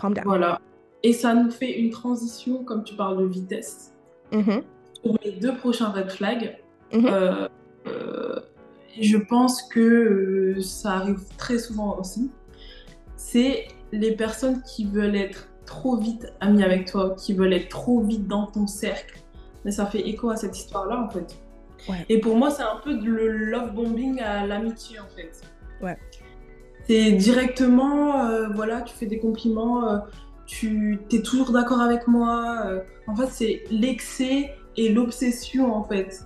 [0.00, 0.24] Calm down.
[0.24, 0.60] Voilà.
[1.02, 3.92] Et ça nous fait une transition, comme tu parles de vitesse,
[4.32, 4.62] mm-hmm.
[5.02, 6.58] pour mes deux prochains red flags.
[6.92, 7.12] Mm-hmm.
[7.12, 7.48] Euh,
[7.88, 8.40] euh,
[9.00, 12.30] je pense que euh, ça arrive très souvent aussi.
[13.16, 18.00] C'est les personnes qui veulent être trop vite amies avec toi, qui veulent être trop
[18.00, 19.23] vite dans ton cercle,
[19.64, 21.36] mais ça fait écho à cette histoire-là, en fait.
[22.08, 25.42] Et pour moi, c'est un peu le love bombing à l'amitié, en fait.
[25.82, 25.98] Ouais.
[26.86, 29.98] C'est directement, euh, voilà, tu fais des compliments, euh,
[30.46, 32.62] tu es toujours d'accord avec moi.
[32.66, 32.80] Euh.
[33.06, 36.24] en fait, c'est l'excès et l'obsession, en fait.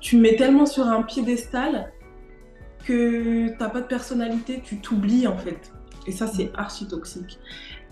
[0.00, 1.92] Tu mets tellement sur un piédestal
[2.84, 5.72] que t'as pas de personnalité, tu t'oublies, en fait.
[6.06, 7.38] Et ça, c'est archi toxique.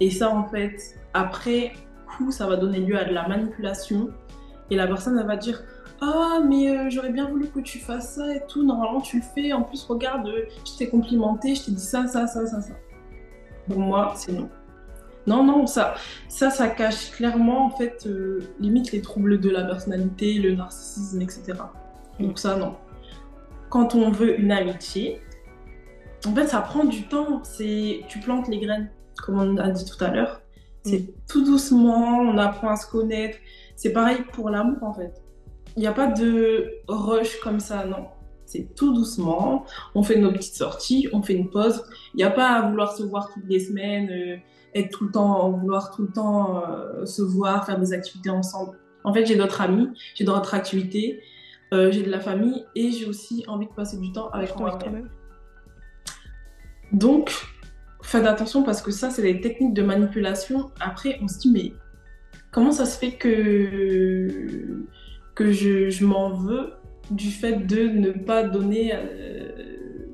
[0.00, 1.72] Et ça, en fait, après
[2.08, 4.08] coup, ça va donner lieu à de la manipulation
[4.70, 5.62] et la personne, elle va dire
[6.00, 8.64] Ah, mais euh, j'aurais bien voulu que tu fasses ça et tout.
[8.64, 9.52] Normalement, tu le fais.
[9.52, 10.30] En plus, regarde,
[10.64, 12.74] je t'ai complimenté, je t'ai dit ça, ça, ça, ça, ça.
[13.66, 14.48] Pour moi, c'est non.
[15.26, 15.94] Non, non, ça,
[16.28, 21.20] ça, ça cache clairement, en fait, euh, limite les troubles de la personnalité, le narcissisme,
[21.20, 21.52] etc.
[22.18, 22.76] Donc, ça, non.
[23.68, 25.20] Quand on veut une amitié,
[26.26, 27.42] en fait, ça prend du temps.
[27.44, 28.90] C'est, tu plantes les graines,
[29.22, 30.40] comme on a dit tout à l'heure.
[30.84, 31.12] C'est mm.
[31.28, 33.38] tout doucement, on apprend à se connaître.
[33.78, 35.22] C'est pareil pour l'amour en fait.
[35.76, 38.08] Il n'y a pas de rush comme ça, non.
[38.44, 39.66] C'est tout doucement.
[39.94, 41.84] On fait nos petites sorties, on fait une pause.
[42.14, 44.36] Il n'y a pas à vouloir se voir toutes les semaines, euh,
[44.74, 48.76] être tout le temps, vouloir tout le temps euh, se voir, faire des activités ensemble.
[49.04, 51.22] En fait, j'ai d'autres amis, j'ai d'autres activités,
[51.72, 55.08] euh, j'ai de la famille et j'ai aussi envie de passer du temps avec moi-même.
[56.90, 57.30] Donc,
[58.02, 60.72] faites attention parce que ça, c'est des techniques de manipulation.
[60.80, 61.74] Après, on se dit, mais
[62.50, 64.84] comment ça se fait que,
[65.34, 66.72] que je, m'en veux
[67.10, 68.92] du fait de ne pas donner...
[68.94, 70.08] Euh,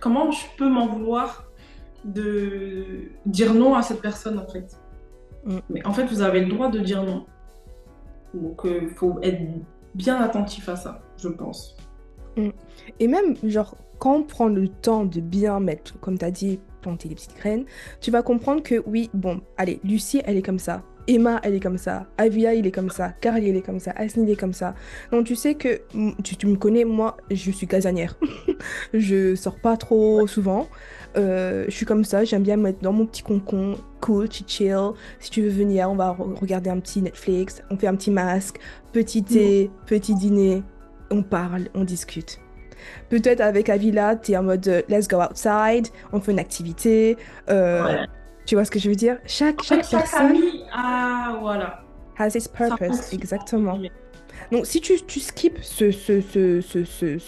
[0.00, 1.50] comment je peux m'en vouloir
[2.04, 4.76] de dire non à cette personne en fait?
[5.44, 5.58] Mm.
[5.70, 7.26] Mais en fait, vous avez le droit de dire non.
[8.34, 9.40] Donc, il euh, faut être
[9.94, 11.76] bien attentif à ça, je pense.
[12.36, 12.48] Mm.
[13.00, 16.58] Et même, genre, quand on prend le temps de bien mettre, comme tu as dit,
[16.82, 17.64] planter les petites graines,
[18.00, 20.82] tu vas comprendre que oui, bon, allez, Lucie, elle est comme ça.
[21.06, 22.06] Emma, elle est comme ça.
[22.18, 23.12] Avia, il est comme ça.
[23.20, 23.92] Carly, elle est comme ça.
[23.96, 24.74] Asni, il est comme ça.
[25.12, 25.82] Donc, tu sais que
[26.22, 28.16] tu, me connais, moi, je suis casanière.
[28.94, 30.68] je sors pas trop souvent.
[31.16, 32.24] Euh, je suis comme ça.
[32.24, 34.92] J'aime bien me mettre dans mon petit concon, cool, chill.
[35.20, 37.62] Si tu veux venir, on va regarder un petit Netflix.
[37.70, 38.56] On fait un petit masque,
[38.92, 40.62] petit thé, petit dîner.
[41.10, 42.40] On parle, on discute.
[43.08, 47.16] Peut-être avec Avila, tu es en mode euh, let's go outside, on fait une activité.
[47.48, 48.04] Euh,
[48.46, 49.18] tu vois ce que je veux dire?
[49.26, 50.36] Chaque, chaque, personne.
[50.72, 51.82] ah, voilà.
[52.18, 53.78] Has its purpose, exactement.
[54.52, 57.18] Donc, si tu, tu skips ce, ce, ce, ce,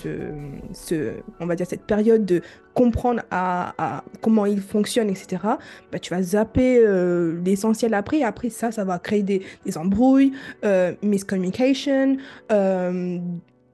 [0.73, 2.43] ce, on va dire cette période de
[2.75, 5.43] comprendre à, à comment il fonctionne, etc.,
[5.91, 8.19] bah, tu vas zapper euh, l'essentiel après.
[8.19, 10.33] Et après, ça, ça va créer des, des embrouilles,
[10.65, 12.17] euh, miscommunication,
[12.53, 13.19] euh,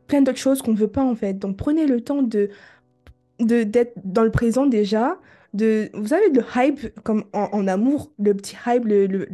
[0.07, 1.35] plein d'autres choses qu'on ne veut pas, en fait.
[1.35, 2.51] Donc, prenez le temps de
[3.41, 5.19] d'être dans le présent déjà,
[5.55, 9.27] de, vous savez, le hype, comme en, amour, le petit hype, le, le,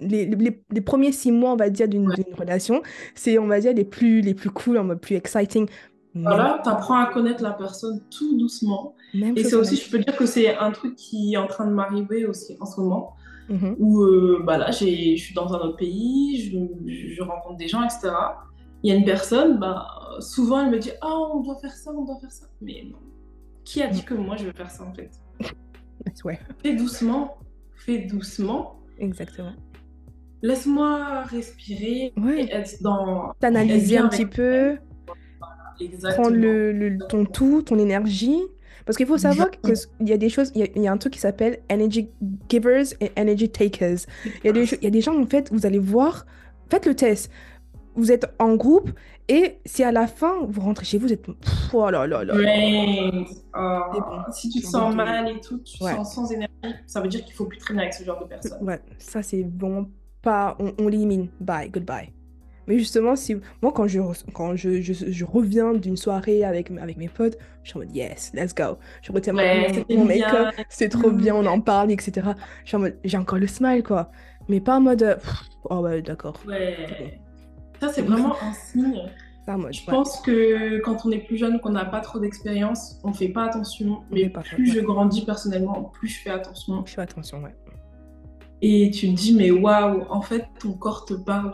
[0.00, 2.08] les, les, premiers six mois, on va dire, d'une
[2.38, 2.82] relation,
[3.14, 5.68] c'est, on va dire, les plus, les plus cool, mode plus exciting.
[6.14, 8.94] Voilà, tu apprends à connaître la personne tout doucement.
[9.14, 11.72] et c'est aussi, je peux dire que c'est un truc qui est en train de
[11.72, 13.16] m'arriver aussi en ce moment,
[13.50, 13.74] mm-hmm.
[13.80, 16.52] où euh, bah là, je suis dans un autre pays,
[16.86, 18.12] je, je, rencontre des gens, etc.
[18.84, 19.88] Il y a une personne, bah,
[20.20, 22.46] souvent elle me dit Ah, on doit faire ça, on doit faire ça.
[22.60, 22.98] Mais non.
[23.64, 24.04] Qui a dit mm.
[24.04, 25.10] que moi je veux faire ça en fait?
[26.24, 26.38] Ouais.
[26.62, 27.38] Fais doucement,
[27.76, 28.80] fais doucement.
[28.98, 29.52] Exactement.
[30.42, 32.48] Laisse-moi respirer ouais.
[32.52, 33.32] être dans.
[33.40, 34.76] T'analyser un petit peu.
[36.14, 38.40] prendre le, ton tout, ton énergie.
[38.84, 39.74] Parce qu'il faut savoir qu'il
[40.06, 42.10] y a des choses, il y, a, un truc qui s'appelle energy
[42.50, 44.00] givers et energy takers.
[44.26, 46.26] Il y, a des, il y a des gens, en fait, vous allez voir,
[46.70, 47.30] faites le test.
[47.96, 48.90] Vous êtes en groupe
[49.28, 51.26] et si à la fin, vous rentrez chez vous, vous êtes.
[51.72, 52.34] oh là là là.
[53.56, 54.32] Oh.
[54.32, 56.52] si tu te sens mal et tout, tu te sens sans énergie,
[56.86, 58.62] ça veut dire qu'il faut plus traîner avec ce genre de personnes.
[58.62, 59.88] Ouais, ça c'est bon.
[60.22, 60.56] Pas.
[60.58, 61.28] On, on l'élimine.
[61.40, 62.12] Bye, goodbye.
[62.66, 64.00] Mais justement, si moi, quand je,
[64.32, 68.32] quand je, je, reviens d'une soirée avec, avec mes potes, je suis en mode yes,
[68.34, 68.78] let's go.
[69.02, 72.28] Je retiens mon make-up, c'est trop bien, on en parle, etc.
[72.62, 74.10] Je suis en mode j'ai encore le smile, quoi.
[74.48, 75.18] Mais pas en mode
[75.64, 76.40] oh ouais, d'accord.
[76.46, 77.20] Ouais.
[77.80, 79.02] Ça, c'est vraiment un signe.
[79.46, 83.28] je pense que quand on est plus jeune, qu'on n'a pas trop d'expérience, on fait
[83.28, 84.02] pas attention.
[84.10, 86.84] mais plus je grandis personnellement, plus je fais attention.
[86.86, 87.54] Je fais attention, ouais.
[88.62, 91.52] Et tu te dis, mais waouh, en fait, ton corps te parle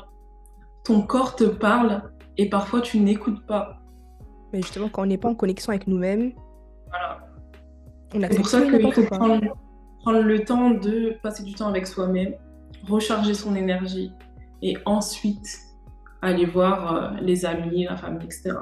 [0.85, 2.03] ton corps te parle
[2.37, 3.81] et parfois tu n'écoutes pas.
[4.53, 6.33] Mais justement, quand on n'est pas en connexion avec nous-mêmes,
[6.89, 7.21] voilà.
[8.13, 9.41] C'est pour ça qu'il faut prendre,
[10.01, 12.35] prendre, le temps de passer du temps avec soi-même,
[12.89, 14.13] recharger son énergie
[14.63, 15.61] et ensuite
[16.23, 18.53] aller voir euh, les amis, la famille, etc.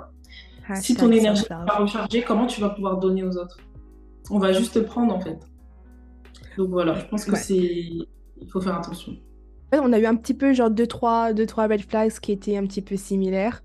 [0.77, 3.59] si ton énergie n'est pas rechargée, comment tu vas pouvoir donner aux autres?
[4.31, 5.39] On va juste te prendre en fait.
[6.57, 7.57] Donc voilà, je pense que c'est.
[7.57, 9.17] Il faut faire attention.
[9.73, 12.57] On a eu un petit peu, genre, deux, trois, deux, trois red flags qui étaient
[12.57, 13.63] un petit peu similaires.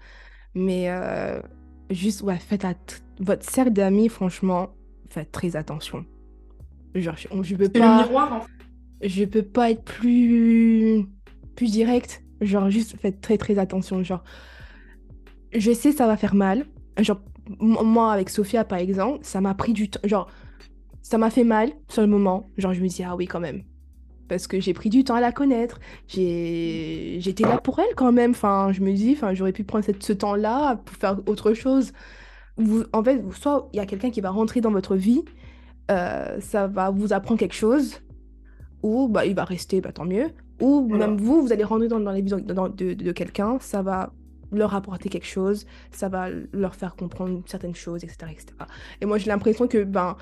[0.53, 1.41] Mais euh,
[1.89, 2.73] juste, ouais, faites à
[3.19, 4.69] votre cercle d'amis, franchement,
[5.09, 6.05] faites très attention.
[6.95, 8.03] Genre, je, je peux pas.
[8.03, 9.07] miroir, en fait.
[9.07, 11.05] Je peux pas être plus,
[11.55, 12.23] plus direct.
[12.41, 14.03] Genre, juste faites très, très attention.
[14.03, 14.23] Genre,
[15.53, 16.65] je sais, ça va faire mal.
[16.99, 17.21] Genre,
[17.59, 20.01] moi, avec Sophia, par exemple, ça m'a pris du temps.
[20.03, 20.29] Genre,
[21.01, 22.49] ça m'a fait mal sur le moment.
[22.57, 23.63] Genre, je me dis, ah oui, quand même
[24.33, 25.79] parce que j'ai pris du temps à la connaître.
[26.07, 28.31] J'étais là pour elle quand même.
[28.31, 31.91] Enfin, je me dis, enfin, j'aurais pu prendre ce temps-là pour faire autre chose.
[32.57, 35.23] Vous, en fait, soit il y a quelqu'un qui va rentrer dans votre vie,
[35.91, 38.01] euh, ça va vous apprendre quelque chose,
[38.81, 40.29] ou bah, il va rester, bah, tant mieux.
[40.59, 44.13] Ou même vous, vous allez rentrer dans, dans les vies de, de, quelqu'un, ça va
[44.51, 48.31] leur apporter quelque chose, ça va leur faire comprendre certaines choses, etc.
[48.31, 48.53] etc.
[49.01, 50.15] Et moi, j'ai l'impression que ben,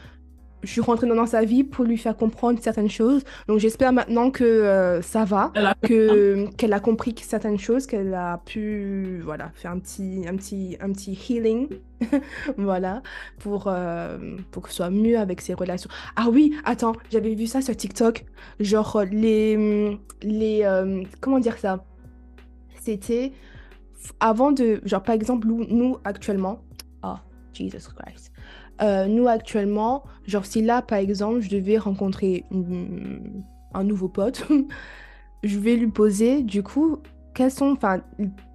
[0.64, 3.24] je suis rentrée dans sa vie pour lui faire comprendre certaines choses.
[3.48, 5.52] Donc j'espère maintenant que euh, ça va,
[5.82, 10.78] que qu'elle a compris certaines choses, qu'elle a pu voilà faire un petit un petit
[10.82, 11.68] un petit healing,
[12.58, 13.02] voilà
[13.40, 15.90] pour euh, pour que ce soit mieux avec ses relations.
[16.16, 18.26] Ah oui, attends, j'avais vu ça sur TikTok,
[18.60, 21.84] genre les les euh, comment dire ça,
[22.80, 23.32] c'était
[24.20, 26.64] avant de genre par exemple nous actuellement,
[27.04, 27.16] oh
[27.54, 28.32] Jesus Christ
[28.82, 32.46] euh, nous actuellement, genre si là par exemple je devais rencontrer
[33.74, 34.48] un nouveau pote,
[35.44, 36.98] je vais lui poser du coup
[37.34, 38.02] quelles sont enfin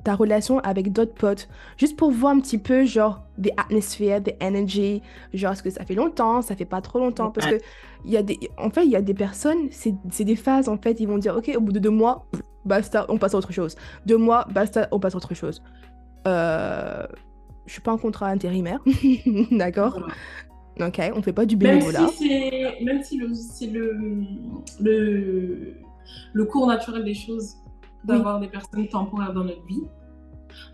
[0.04, 4.36] ta relation avec d'autres potes, juste pour voir un petit peu genre des atmosphères, des
[4.42, 5.02] energy,
[5.32, 7.58] genre est-ce que ça fait longtemps, ça fait pas trop longtemps, parce que
[8.04, 10.76] il y a des, en fait il y a des personnes, c'est des phases en
[10.76, 12.26] fait, ils vont dire ok au bout de deux mois,
[12.64, 15.62] basta, on passe à autre chose, deux mois, basta, on passe à autre chose.
[16.26, 17.06] Euh,
[17.66, 18.80] je suis pas en contrat intérimaire,
[19.50, 19.98] d'accord
[20.80, 22.00] Ok, on fait pas du bénévolat.
[22.00, 23.96] Même si, même si c'est le,
[24.78, 25.74] le,
[26.34, 27.54] le, cours naturel des choses
[28.04, 29.84] d'avoir des personnes temporaires dans notre vie,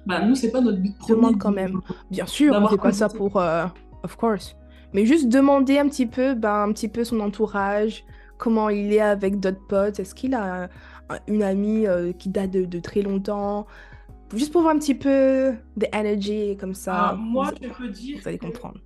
[0.05, 1.17] bah nous, c'est pas notre but premier.
[1.17, 1.81] Demande quand même.
[2.11, 3.37] Bien sûr, on fait pas ça pour...
[3.37, 3.67] Euh,
[4.03, 4.57] of course.
[4.93, 8.05] Mais juste demander un petit peu, bah, un petit peu son entourage,
[8.39, 10.69] comment il est avec d'autres potes, est-ce qu'il a
[11.29, 13.67] une amie euh, qui date de, de très longtemps?
[14.35, 17.11] Juste pour voir un petit peu de énergie comme ça.
[17.11, 18.19] Ah, moi, je peux dire.
[18.21, 18.81] Vous allez comprendre.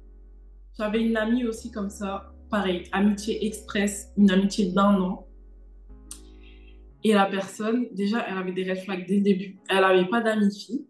[0.79, 5.27] J'avais une amie aussi comme ça, pareil, amitié express, une amitié d'un an.
[7.03, 9.59] Et la personne, déjà, elle avait des red flags dès le début.
[9.71, 10.87] Elle n'avait pas d'amis fille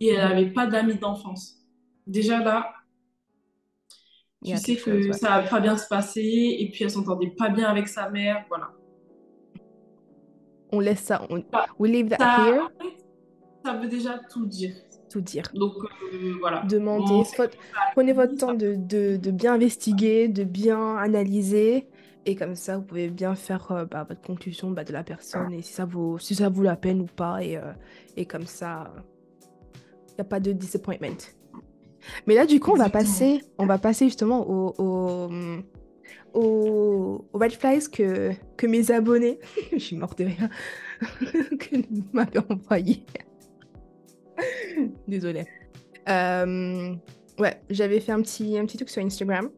[0.00, 1.58] et elle n'avait pas d'amis d'enfance.
[2.06, 2.72] Déjà là,
[4.44, 7.68] tu sais que ça va pas bien se passer et puis elle s'entendait pas bien
[7.68, 8.72] avec sa mère, voilà.
[10.72, 11.42] On laisse ça, on...
[11.78, 12.68] we leave that here
[13.64, 14.74] ça veut déjà tout dire.
[15.08, 15.44] Tout dire.
[15.54, 15.74] Donc
[16.12, 16.62] euh, voilà.
[16.68, 17.22] Demandez,
[17.92, 21.88] prenez votre temps de, de, bien investiguer, de bien analyser.
[22.26, 25.52] Et comme ça, vous pouvez bien faire euh, bah, votre conclusion bah, de la personne
[25.52, 27.42] et si ça vaut, si ça vaut la peine ou pas.
[27.42, 27.72] Et, euh,
[28.16, 28.92] et comme ça,
[30.08, 31.18] il n'y a pas de disappointment.
[32.26, 35.30] Mais là, du coup, on va passer, on va passer justement au, au,
[36.34, 39.38] au, red flies que, que mes abonnés,
[39.72, 40.50] je suis morte de rien,
[41.58, 41.76] que
[42.12, 43.04] m'avaient envoyé.
[45.08, 45.44] Désolée.
[46.08, 46.94] Euh,
[47.38, 49.50] ouais, j'avais fait un petit, un petit truc sur Instagram.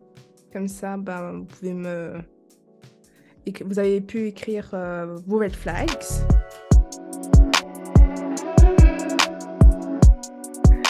[0.52, 2.14] Comme ça, bah, vous pouvez me.
[3.64, 6.02] Vous avez pu écrire euh, vos red flags.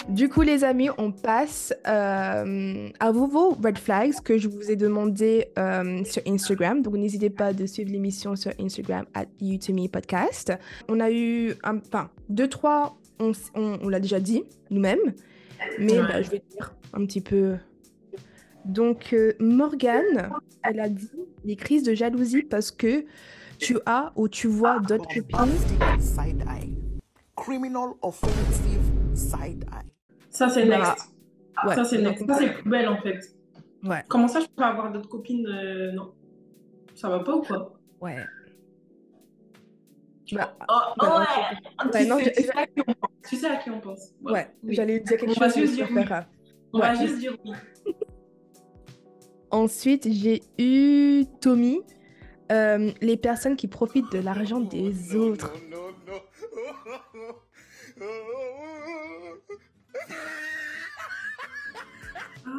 [0.08, 4.76] Du coup, les amis, on passe euh, à vos red flags que je vous ai
[4.76, 5.48] demandé
[6.06, 6.80] sur Instagram.
[6.80, 9.26] Donc, n'hésitez pas de suivre l'émission sur Instagram at
[9.92, 10.54] podcast.
[10.88, 15.14] On a eu, enfin, deux, trois, on, on, l'a déjà dit nous-mêmes,
[15.78, 17.56] mais bah, je vais dire un petit peu.
[18.64, 20.30] Donc, euh, Morgane,
[20.62, 21.10] elle a dit
[21.44, 23.04] les crises de jalousie parce que
[23.58, 25.54] tu as ou tu vois d'autres copines.
[27.36, 28.80] Criminal offensive
[29.14, 29.86] side eye.
[30.30, 31.12] Ça, c'est bah, next.
[31.64, 31.74] Ouais.
[31.74, 32.26] Ça, c'est next.
[32.26, 33.20] Ça, c'est belle, en fait.
[33.84, 34.02] Ouais.
[34.08, 36.12] Comment ça, je peux avoir d'autres copines euh, Non.
[36.94, 37.78] Ça va pas ou quoi?
[38.00, 38.24] Ouais.
[40.32, 42.04] Bah, oh, oh ouais.
[42.06, 43.10] Non, sais, tu, sais à qui on pense.
[43.28, 44.10] tu sais à qui on pense.
[44.22, 44.74] Ouais, ouais.
[44.74, 45.38] j'allais dire quelque on chose.
[45.38, 46.02] Va juste dire oui.
[46.72, 47.52] On va juste dire oui.
[49.50, 51.80] Ensuite, j'ai eu Tommy.
[52.52, 55.52] Euh, les personnes qui profitent de l'argent des autres.
[62.46, 62.52] Ah,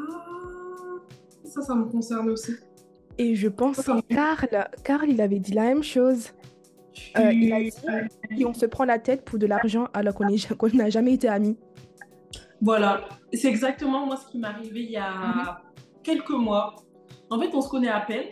[1.45, 2.53] ça, ça me concerne aussi.
[3.17, 6.31] Et je pense Karl, Karl, il avait dit la même chose.
[7.17, 7.59] Euh, il a
[8.31, 10.13] dit on se prend la tête pour de l'argent alors
[10.57, 11.57] qu'on n'a jamais été amis.
[12.61, 15.55] Voilà, c'est exactement moi ce qui m'est arrivé il y a mhm.
[16.03, 16.75] quelques mois.
[17.29, 18.25] En fait, on se connaît à peine.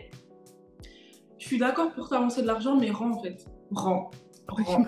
[1.38, 3.46] Je suis d'accord pour t'avancer de l'argent, mais rends en fait.
[3.70, 4.10] Rends.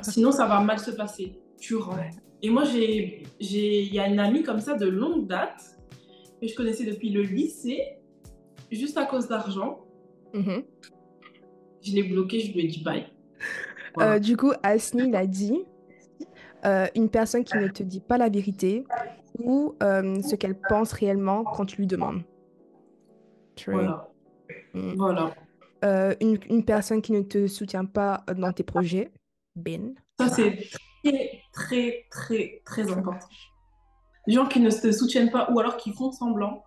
[0.02, 1.38] Sinon, ça va mal se passer.
[1.60, 1.96] Tu rends.
[2.42, 5.78] Et moi, j'ai, il y a une amie comme ça de longue date
[6.40, 7.98] que je connaissais depuis le lycée,
[8.70, 9.84] juste à cause d'argent.
[10.32, 10.64] Mhm.
[11.82, 13.06] Je l'ai bloqué, je lui ai dit bye.
[14.00, 15.64] Euh, du coup, Asni l'a dit,
[16.64, 18.84] euh, une personne qui ne te dit pas la vérité
[19.38, 22.22] ou euh, ce qu'elle pense réellement quand tu lui demandes.
[23.66, 24.08] Voilà.
[24.74, 24.94] Mm.
[24.96, 25.34] voilà.
[26.20, 29.12] Une, une, personne qui ne te soutient pas dans tes projets.
[29.54, 29.94] Ben.
[30.18, 30.58] Ça, c'est
[31.04, 33.26] très, très, très, très important.
[34.26, 36.64] Les gens qui ne se soutiennent pas ou alors qui font semblant,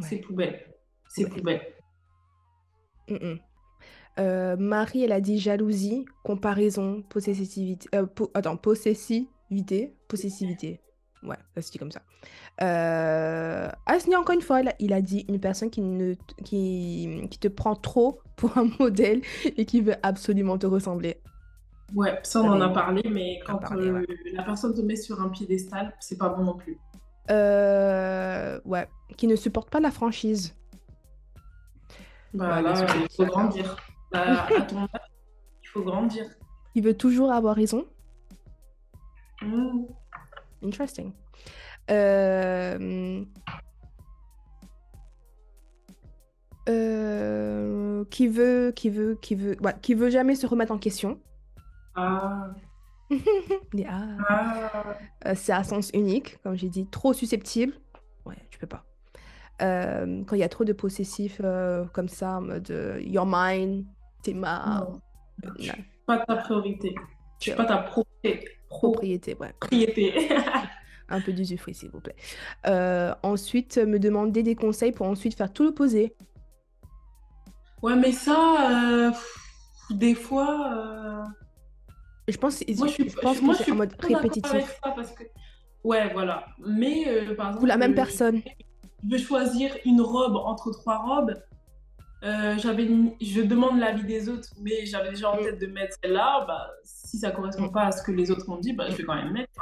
[0.00, 0.74] c'est poubelle.
[1.08, 1.62] C'est poubelle.
[4.18, 7.88] Euh, Marie, elle a dit jalousie, comparaison, possessivité.
[7.94, 9.94] Euh, attends, possessivité.
[10.08, 10.80] Possessivité.
[11.22, 12.02] Ouais, ça se dit comme ça.
[12.62, 13.68] Euh...
[13.86, 17.74] Asni, encore une fois, il a dit une personne qui, ne, qui, qui te prend
[17.74, 21.20] trop pour un modèle et qui veut absolument te ressembler.
[21.94, 25.28] Ouais, ça on en a parlé, mais quand euh, la personne te met sur un
[25.28, 26.78] piédestal, c'est pas bon non plus.
[27.30, 30.54] Euh, ouais, qui ne supporte pas la franchise.
[32.32, 33.76] Bah là, il faut grandir.
[34.14, 34.88] À ton âge,
[35.62, 36.24] il faut grandir.
[36.74, 37.84] Il veut toujours avoir raison.
[39.42, 39.84] Mmh.
[40.62, 41.12] Interesting.
[41.90, 43.24] Euh...
[46.68, 48.04] Euh...
[48.06, 51.18] qui veut, qui veut, qui veut, ouais, qui veut jamais se remettre en question.
[51.94, 52.50] Ah.
[53.88, 54.96] ah.
[55.26, 57.74] Euh, c'est à sens unique, comme j'ai dit, trop susceptible.
[58.24, 58.84] Ouais, tu peux pas.
[59.62, 63.84] Euh, quand il y a trop de possessifs euh, comme ça, mode your mind,
[64.24, 64.86] t'es ma.
[66.06, 66.94] Pas ta priorité.
[67.40, 68.48] Tu pas ta propriété.
[68.68, 69.52] Propriété, ouais.
[69.60, 70.28] Propriété.
[71.08, 72.16] Un peu d'usufruit, s'il vous plaît.
[73.22, 76.14] ensuite, me demander des conseils pour ensuite faire tout l'opposé.
[77.82, 79.12] Ouais, mais ça,
[79.90, 81.26] des fois
[82.28, 84.80] je pense, moi, je, suis, pense moi, je suis en mode répétitif.
[84.82, 85.24] parce que...
[85.82, 86.46] Ouais, voilà.
[86.64, 87.64] Mais euh, par exemple.
[87.64, 88.40] Ou la même personne.
[89.04, 91.34] Je veux choisir une robe entre trois robes.
[92.24, 92.88] Euh, j'avais
[93.20, 96.44] je demande l'avis des autres, mais j'avais déjà en tête de mettre celle-là.
[96.46, 99.04] Bah, si ça correspond pas à ce que les autres m'ont dit, bah, je vais
[99.04, 99.52] quand même mettre.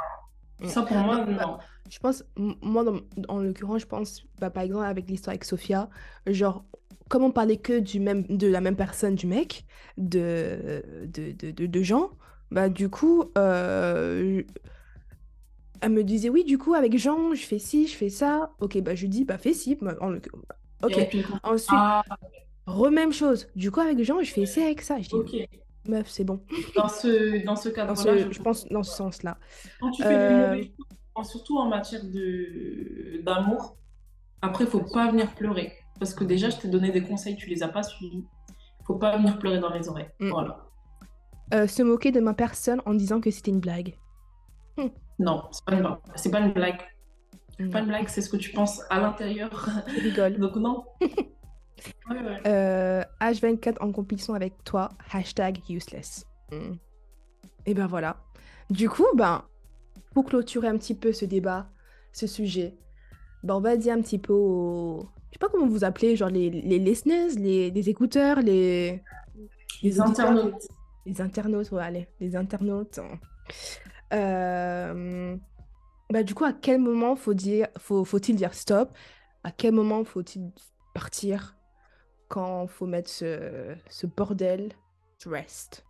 [0.59, 0.67] Mm.
[0.67, 1.57] Ça pour moi, bah, non.
[1.89, 2.85] Je pense, moi,
[3.27, 5.89] en l'occurrence, je pense, bah, par exemple, avec l'histoire avec Sophia,
[6.25, 6.63] genre,
[7.09, 9.65] comme on parlait que du même, de la même personne, du mec,
[9.97, 12.11] de, de, de, de, de gens,
[12.49, 14.41] bah, du coup, euh,
[15.81, 18.51] elle me disait, oui, du coup, avec Jean, je fais ci, je fais ça.
[18.61, 19.77] Ok, bah, je lui dis, bah, fais ci.
[20.81, 20.97] Ok.
[21.43, 22.03] Ensuite, ah.
[22.65, 23.47] Remême chose.
[23.55, 24.99] Du coup, avec Jean, je fais ci avec ça.
[24.99, 25.47] Je dis,
[25.87, 26.41] meuf, c'est bon.
[26.75, 29.37] Dans ce, dans ce cadre-là, je, pense dans ce sens-là.
[29.79, 30.63] Quand tu fais euh...
[31.23, 32.01] surtout en matière
[33.23, 33.77] d'amour,
[34.41, 35.73] après, il faut pas venir pleurer.
[35.99, 38.25] Parce que déjà, je t'ai donné des conseils, tu les as pas suivis.
[38.85, 40.09] faut pas venir pleurer dans les oreilles.
[40.19, 40.29] Mm.
[40.29, 40.65] Voilà.
[41.53, 43.95] Euh, se moquer de ma personne en disant que c'était une blague.
[44.77, 44.87] Hmm.
[45.19, 45.83] Non, c'est pas, une...
[46.31, 46.81] pas une blague.
[47.57, 49.69] C'est pas une blague, c'est ce que tu penses à l'intérieur.
[49.87, 50.37] Je rigole.
[50.39, 50.83] Donc non.
[52.09, 56.25] H24 euh, en compétition avec toi, hashtag useless.
[56.51, 56.75] Hmm.
[57.65, 58.17] Et ben voilà.
[58.69, 59.43] Du coup, ben,
[60.13, 61.69] pour clôturer un petit peu ce débat,
[62.11, 62.75] ce sujet,
[63.43, 65.07] ben on va dire un petit peu aux...
[65.29, 69.01] Je sais pas comment vous appelez, genre les, les listeners, les, les écouteurs, les...
[69.81, 70.67] Les internautes.
[71.05, 72.99] Les internautes, ouais, allez, les internautes.
[74.13, 75.35] Euh,
[76.09, 78.95] bah, du coup, à quel moment faut dire, faut, faut-il dire stop?
[79.43, 80.51] À quel moment faut-il
[80.93, 81.55] partir?
[82.33, 84.71] Quand faut mettre ce, ce bordel
[85.19, 85.85] to rest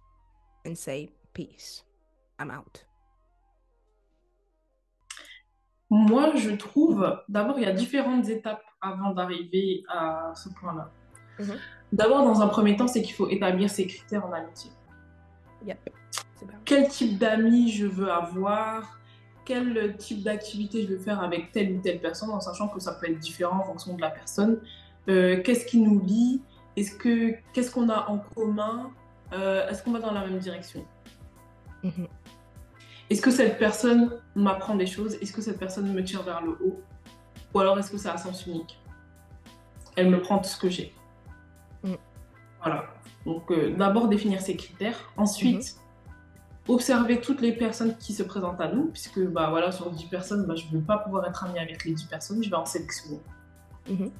[0.68, 1.86] and say peace,
[2.38, 2.86] I'm out
[5.90, 10.92] Moi, je trouve, d'abord, il y a différentes étapes avant d'arriver à ce point-là.
[11.40, 11.58] Mhm.
[11.94, 14.70] D'abord, dans un premier temps, c'est qu'il faut établir ses critères en amitié.
[16.66, 19.00] Quel type d'amis je veux avoir?
[19.46, 22.96] Quel type d'activité je veux faire avec telle ou telle personne, en sachant que ça
[22.96, 24.60] peut être différent en fonction de la personne.
[25.10, 26.42] Euh, qu'est-ce qui nous lie?
[26.76, 28.92] Est-ce que qu'est-ce qu'on a en commun?
[29.34, 30.86] Euh, Est-ce qu'on va dans la même direction?
[31.84, 32.08] Mhm.
[33.10, 35.16] Est-ce que cette personne m'apprend des choses?
[35.16, 36.82] Est-ce que cette personne me tire vers le haut?
[37.54, 38.80] Ou alors est-ce que ça a sens unique?
[39.96, 40.94] Elle me prend tout ce que j'ai.
[41.84, 41.94] Mm.
[42.62, 42.86] Voilà.
[43.26, 45.12] Donc euh, d'abord définir ses critères.
[45.18, 46.74] Ensuite, mm-hmm.
[46.74, 50.46] observer toutes les personnes qui se présentent à nous, puisque bah, voilà, sur 10 personnes,
[50.46, 52.66] bah, je ne veux pas pouvoir être amie avec les 10 personnes, je vais en
[52.66, 53.20] sélectionner.
[53.90, 54.12] Mm-hmm.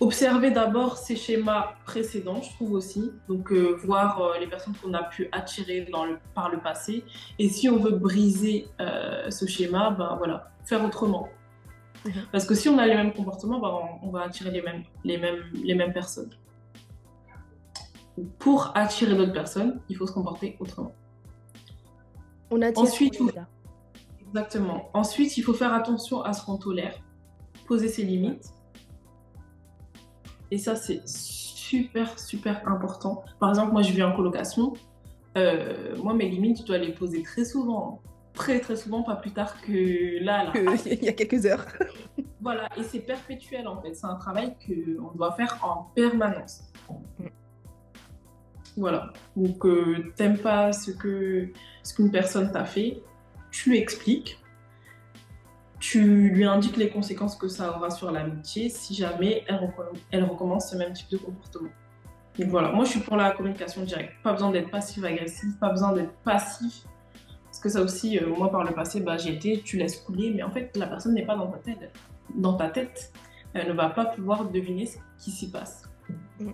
[0.00, 3.12] Observer d'abord ces schémas précédents, je trouve aussi.
[3.28, 7.04] Donc, euh, voir euh, les personnes qu'on a pu attirer dans le, par le passé.
[7.38, 11.28] Et si on veut briser euh, ce schéma, ben voilà, faire autrement.
[12.04, 12.12] Mhm.
[12.32, 15.18] Parce que si on a les mêmes comportements, ben, on, va attirer les mêmes, les,
[15.18, 16.30] mêmes, les mêmes personnes.
[18.38, 20.92] Pour attirer d'autres personnes, il faut se comporter autrement.
[22.50, 23.18] On attire Ensuite,
[24.26, 24.90] Exactement.
[24.94, 26.96] Ensuite, il faut faire attention à ce qu'on tolère,
[27.66, 28.52] poser ses limites
[30.52, 33.24] et ça, c'est super, super important.
[33.40, 34.74] Par exemple, moi, je vis en colocation.
[35.38, 38.02] Euh, moi, mes limites, je dois les poser très souvent.
[38.34, 40.44] Très, très souvent, pas plus tard que là.
[40.44, 40.52] là.
[40.84, 41.64] Il y a quelques heures.
[42.42, 43.94] voilà, et c'est perpétuel en fait.
[43.94, 46.64] C'est un travail qu'on doit faire en permanence.
[48.76, 49.10] Voilà.
[49.34, 51.48] Donc, euh, t'aimes pas ce que
[51.82, 53.02] ce qu'une personne t'a fait,
[53.50, 54.38] tu expliques
[55.82, 60.76] tu lui indiques les conséquences que ça aura sur l'amitié si jamais elle, recommence, ce
[60.76, 61.70] même type de comportement.
[62.38, 64.12] Donc voilà, moi je suis pour la communication directe.
[64.22, 66.84] Pas besoin d'être passif-agressif, pas besoin d'être passif.
[67.46, 70.32] Parce que ça aussi, euh, moi par le passé, bah, j'ai été, tu laisses couler,
[70.32, 71.92] mais en fait la personne n'est pas dans ta tête.
[72.36, 73.12] Dans ta tête,
[73.52, 75.90] elle ne va pas pouvoir deviner ce qui s'y passe.
[76.38, 76.50] Mm.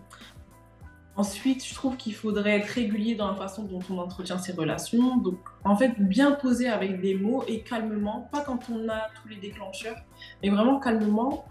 [1.16, 5.16] Ensuite, je trouve qu'il faudrait être régulier dans la façon dont on entretient ses relations.
[5.16, 9.28] Donc, en fait, bien poser avec des mots et calmement, pas quand on a tous
[9.28, 9.96] les déclencheurs,
[10.42, 11.46] mais vraiment calmement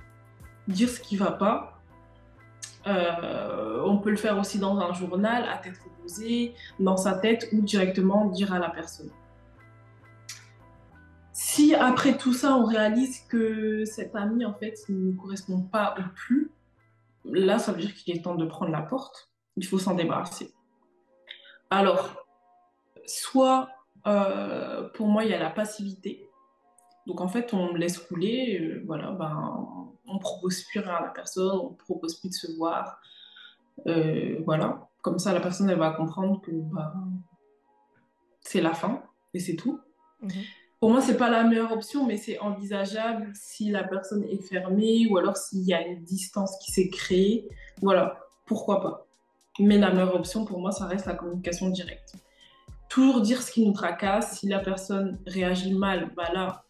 [0.68, 1.82] dire ce qui va pas.
[2.88, 7.50] Euh, on peut le faire aussi dans un journal, à tête reposée, dans sa tête
[7.52, 9.10] ou directement dire à la personne.
[11.34, 16.04] Si après tout ça, on réalise que cet ami, en fait, ne correspond pas au
[16.16, 16.50] plus,
[17.26, 19.28] là, ça veut dire qu'il est temps de prendre la porte
[19.58, 20.54] il faut s'en débarrasser.
[21.70, 22.24] Alors,
[23.06, 23.70] soit
[24.08, 26.30] euh, pour moi, il y a la passivité.
[27.06, 29.68] Donc en fait, on laisse couler, euh, voilà, ben,
[30.08, 33.00] on propose plus rien à la personne, on propose plus de se voir.
[33.88, 36.94] Euh, voilà, comme ça, la personne, elle va comprendre que ben,
[38.42, 39.04] c'est la fin
[39.34, 39.80] et c'est tout.
[40.22, 40.32] Mhm.
[40.80, 45.08] Pour moi, c'est pas la meilleure option, mais c'est envisageable si la personne est fermée
[45.10, 47.48] ou alors s'il y a une distance qui s'est créée.
[47.82, 49.08] Voilà, pourquoi pas.
[49.60, 52.16] Mais la meilleure option pour moi, ça reste la communication directe.
[52.90, 54.40] Toujours dire ce qui nous tracasse.
[54.40, 56.64] Si la personne réagit mal, bah là,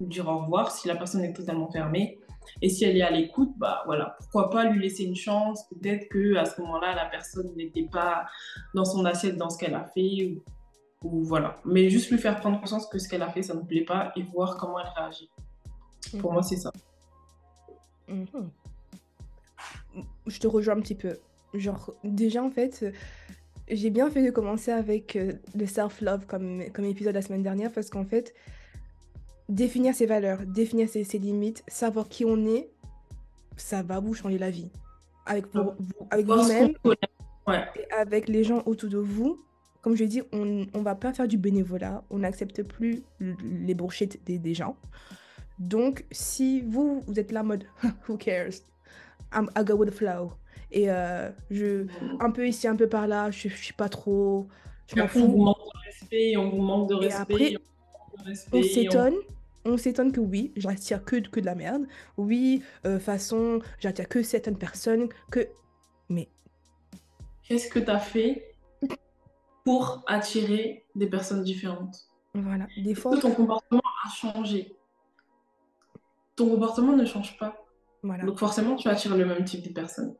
[0.00, 0.70] dire au revoir.
[0.70, 2.18] Si la personne est totalement fermée,
[2.62, 5.64] et si elle est à l'écoute, bah voilà, pourquoi pas lui laisser une chance.
[5.68, 8.26] Peut-être que à ce moment-là, la personne n'était pas
[8.74, 10.38] dans son assiette dans ce qu'elle a fait,
[11.02, 11.56] ou, voilà.
[11.64, 14.12] Mais juste lui faire prendre conscience que ce qu'elle a fait, ça ne plaît pas,
[14.16, 15.30] et voir comment elle réagit.
[16.20, 16.72] Pour moi, c'est ça.
[18.08, 18.50] Mhm.
[20.26, 21.18] Je te rejoins un petit peu.
[21.54, 22.84] Genre, déjà, en fait,
[23.68, 27.72] j'ai bien fait de commencer avec euh, le self-love comme, comme épisode la semaine dernière
[27.72, 28.34] parce qu'en fait,
[29.48, 32.68] définir ses valeurs, définir ses, limites, savoir qui on est,
[33.56, 34.70] ça va vous changer la vie.
[35.24, 35.72] Avec, vous,
[36.10, 36.74] avec vous-même
[37.48, 39.38] et avec les gens autour de vous.
[39.82, 44.24] Comme je dis, on ne va pas faire du bénévolat, on n'accepte plus les bullshit
[44.24, 44.76] des, des gens.
[45.58, 47.64] Donc, si vous, vous êtes là mode,
[48.08, 48.62] who cares?
[49.32, 50.32] I'm, I go with the flow.
[50.70, 51.86] Et euh, je,
[52.20, 54.48] un peu ici, un peu par là, je, je suis pas trop.
[54.88, 55.20] Je m'en fous.
[55.20, 57.56] On vous manque de respect, on vous manque de respect.
[58.52, 59.14] on s'étonne.
[59.64, 61.86] On s'étonne que oui, j'attire que, que de la merde.
[62.16, 65.08] Oui, euh, façon, j'attire que certaines personnes.
[65.30, 65.48] Que...
[66.08, 66.28] Mais.
[67.42, 68.54] Qu'est-ce que tu as fait
[69.64, 71.96] pour attirer des personnes différentes?
[72.34, 72.68] Voilà.
[72.76, 73.18] Des fois.
[73.18, 74.76] ton comportement a changé.
[76.36, 77.66] Ton comportement ne change pas.
[78.04, 78.24] Voilà.
[78.24, 80.14] Donc forcément, tu attires le même type de personnes.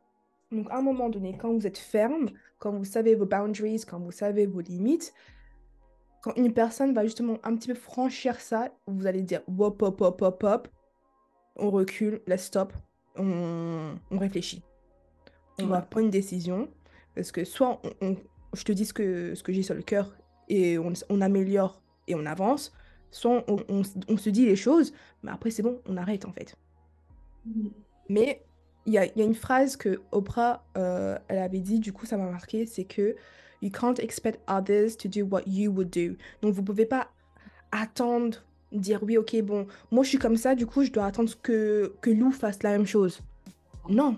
[0.51, 2.29] Donc, à un moment donné, quand vous êtes ferme,
[2.59, 5.13] quand vous savez vos boundaries, quand vous savez vos limites,
[6.21, 10.01] quand une personne va justement un petit peu franchir ça, vous allez dire hop, hop,
[10.01, 10.67] hop, hop, hop,
[11.57, 12.73] on recule, let's stop,
[13.15, 14.63] on, on réfléchit.
[15.59, 16.69] On va prendre une décision,
[17.15, 18.15] parce que soit on,
[18.53, 20.15] je te dis ce que, ce que j'ai sur le cœur
[20.49, 22.73] et on, on, améliore et on avance,
[23.09, 24.93] soit on, on se dit les choses,
[25.23, 26.55] mais après c'est bon, on arrête en fait.
[27.45, 27.69] Mm.
[28.09, 28.45] Mais
[28.87, 32.05] il y a, y a, une phrase que Oprah, euh, elle avait dit, du coup
[32.05, 33.15] ça m'a marqué, c'est que
[33.61, 36.15] You can't expect others to do what you would do.
[36.41, 37.07] Donc vous pouvez pas
[37.71, 38.37] attendre,
[38.71, 41.93] dire oui, ok, bon, moi je suis comme ça, du coup je dois attendre que,
[42.01, 43.21] que Lou fasse la même chose.
[43.89, 44.17] Non.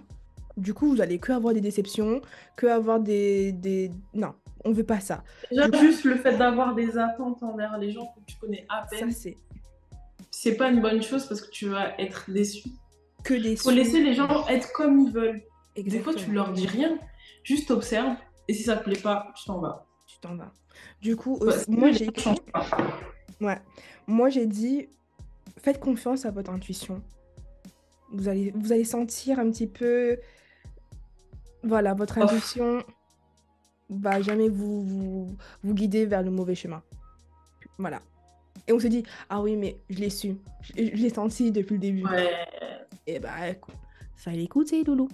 [0.57, 2.21] Du coup, vous allez que avoir des déceptions,
[2.57, 3.53] que avoir des.
[3.53, 3.91] des...
[4.13, 4.33] Non,
[4.65, 5.23] on veut pas ça.
[5.49, 9.11] Déjà, juste le fait d'avoir des attentes envers les gens que tu connais à peine.
[9.11, 9.35] Ça, c'est.
[10.31, 12.69] C'est pas une bonne chose parce que tu vas être déçu.
[13.23, 13.63] Que déçu.
[13.63, 15.41] Faut laisser les gens être comme ils veulent.
[15.75, 16.97] Des fois, tu leur dis rien,
[17.43, 18.15] juste observe
[18.47, 19.85] et si ça te plaît pas, tu t'en vas.
[20.07, 20.51] Tu t'en vas.
[21.01, 22.35] Du coup, moi j'ai écrit.
[23.41, 23.59] Ouais.
[24.07, 24.89] Moi j'ai dit,
[25.57, 27.01] faites confiance à votre intuition.
[28.11, 30.17] Vous allez, vous allez sentir un petit peu,
[31.63, 32.83] voilà, votre intuition
[33.89, 36.81] va jamais vous, vous, vous guider vers le mauvais chemin.
[37.77, 38.01] Voilà.
[38.67, 40.35] Et on se dit, ah oui, mais je l'ai su,
[40.75, 42.03] je, l'ai senti depuis le début.
[42.03, 42.29] Ouais.
[43.09, 43.29] Et bah,
[44.15, 45.07] fallait écouter, Loulou.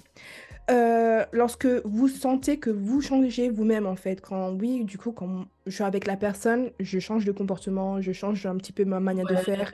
[0.70, 5.46] Euh, lorsque vous sentez que vous changez vous-même, en fait, quand oui, du coup, quand
[5.66, 9.00] je suis avec la personne, je change de comportement, je change un petit peu ma
[9.00, 9.72] manière de faire.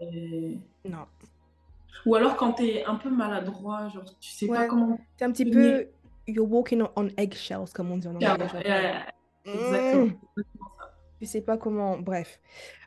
[0.00, 1.06] Non.
[2.06, 4.98] Ou alors quand tu es un peu maladroit, genre tu sais pas comment.
[5.18, 5.88] C'est un petit peu.
[6.26, 8.28] You're walking on eggshells, comme on dit en anglais.
[9.44, 10.04] Exactement.
[10.04, 10.42] Mmh.
[11.20, 11.98] Tu sais pas comment.
[11.98, 12.38] Bref.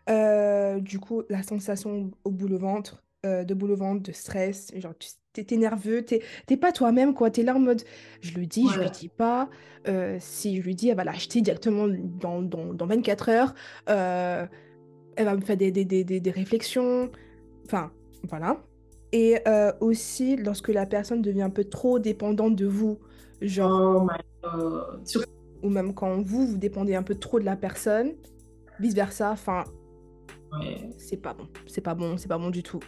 [0.10, 4.12] Euh, du coup, la sensation au bout le ventre, euh, de boule au ventre, de
[4.12, 7.30] stress, genre tu t'es nerveux, t'es pas toi-même, quoi.
[7.30, 7.84] T'es là en mode,
[8.20, 9.50] je le dis, je lui dis pas.
[9.88, 13.54] Euh, si je lui dis, elle va l'acheter directement dans, dans, dans, 24 heures.
[13.90, 14.46] Euh,
[15.16, 17.12] elle va me faire des, des, des, des réflexions.
[17.66, 17.92] Enfin,
[18.28, 18.58] voilà.
[19.12, 19.38] Et
[19.82, 23.00] aussi, lorsque la personne devient un peu trop dépendante de vous,
[23.42, 24.08] genre...
[24.44, 25.20] Oh
[25.64, 28.14] ou même quand vous, vous dépendez un peu trop de la personne,
[28.80, 29.64] vice-versa, enfin...
[30.98, 32.80] C'est pas bon, c'est pas bon, c'est pas bon du tout.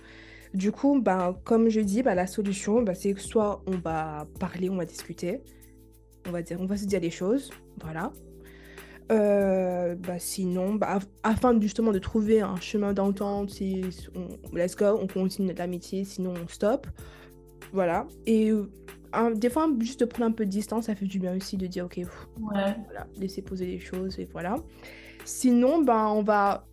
[0.53, 4.27] Du coup, ben, comme je dis, ben, la solution, ben, c'est que soit on va
[4.39, 5.41] parler, on va discuter,
[6.27, 7.49] on va dire, on va se dire les choses,
[7.81, 8.11] voilà.
[9.11, 13.81] Euh, ben, sinon, ben, afin justement de trouver un chemin d'entente, si
[14.15, 16.87] on, let's go, on continue l'amitié, sinon on stop,
[17.71, 18.07] voilà.
[18.27, 18.51] Et
[19.35, 21.65] des fois, juste de prendre un peu de distance, ça fait du bien aussi de
[21.65, 21.99] dire, ok,
[22.37, 22.75] voilà,
[23.17, 24.55] laisser poser les choses et voilà.
[25.25, 26.67] Sinon, ben, on va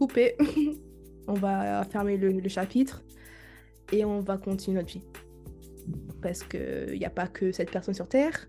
[0.00, 0.34] couper.
[1.28, 3.02] on va fermer le, chapitre
[3.92, 5.02] et on va continuer notre vie.
[6.22, 8.48] Parce qu'il n'y a pas que cette personne sur Terre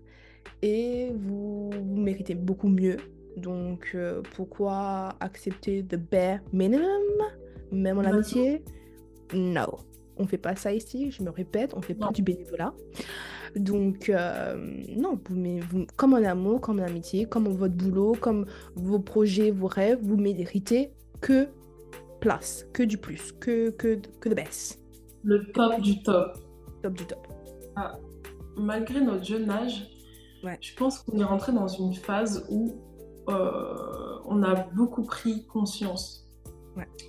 [0.62, 2.96] et vous, méritez beaucoup mieux.
[3.36, 7.02] Donc euh, pourquoi accepter the bare minimum,
[7.70, 8.62] même en amitié?
[9.34, 9.68] Non,
[10.16, 12.74] on fait pas ça ici, je me répète, on fait pas du bénévolat.
[13.56, 14.56] Donc, euh,
[14.96, 19.50] non, vous, vous, comme en amour, comme en amitié, comme votre boulot, comme vos projets,
[19.50, 20.90] vos rêves, vous méritez
[21.22, 21.48] que
[22.20, 24.78] place, que du plus, que, que, que de baisse.
[25.24, 26.36] Le top du top.
[26.82, 27.26] Top du top.
[27.76, 27.94] Ah,
[28.56, 29.88] malgré notre jeune âge,
[30.44, 30.58] ouais.
[30.60, 32.74] je pense qu'on est rentré dans une phase où
[33.28, 36.28] euh, on a beaucoup pris conscience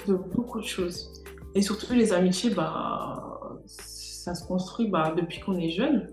[0.08, 1.24] de beaucoup de choses.
[1.56, 6.08] Et surtout les amitiés, bah, ça se construit bah, depuis qu'on est jeune.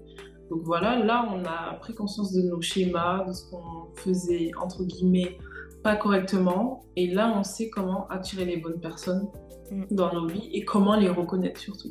[0.51, 4.85] Donc voilà, là, on a pris conscience de nos schémas, de ce qu'on faisait, entre
[4.85, 5.39] guillemets,
[5.83, 6.85] pas correctement.
[6.97, 9.29] Et là, on sait comment attirer les bonnes personnes
[9.71, 9.85] mm.
[9.91, 11.91] dans nos vies et comment les reconnaître surtout.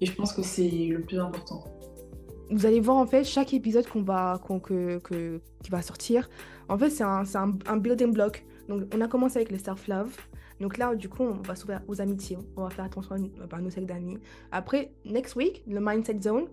[0.00, 1.64] Et je pense que c'est le plus important.
[2.50, 6.28] Vous allez voir en fait chaque épisode qu'on va que, que, qui va sortir.
[6.68, 7.24] En fait, c'est un,
[7.66, 8.44] un, building block.
[8.68, 10.14] Donc, on a commencé avec le self-love.
[10.60, 12.38] Donc là, du coup, on va s'ouvrir aux amitiés.
[12.56, 14.18] On va faire attention à, nos cercles d'amis.
[14.52, 16.46] Après, next week, le mindset zone,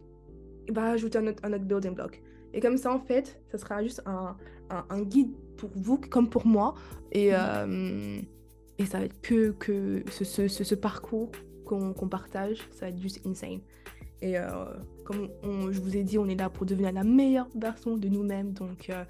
[0.68, 2.22] il va ajouter un autre, un autre building block.
[2.54, 4.36] Et comme ça, en fait, ça sera juste un,
[4.70, 6.76] un, guide pour vous comme pour moi.
[7.12, 7.38] Et, mhm.
[7.38, 8.22] euh,
[8.80, 11.32] et ça va être que, que ce, ce, ce parcours
[11.66, 13.60] qu'on partage, ça va être juste insane.
[14.22, 14.48] Et euh,
[15.06, 15.30] comme
[15.72, 18.54] je vous ai dit, on est là pour devenir la meilleure version de nous-mêmes.
[18.54, 19.04] Donc, euh,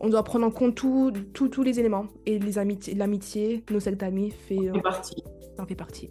[0.00, 2.06] on doit prendre en compte tous les éléments.
[2.26, 5.22] Et l'amitié, nos cercles d'amis, fait, fait partie.
[5.58, 6.10] en fait partie.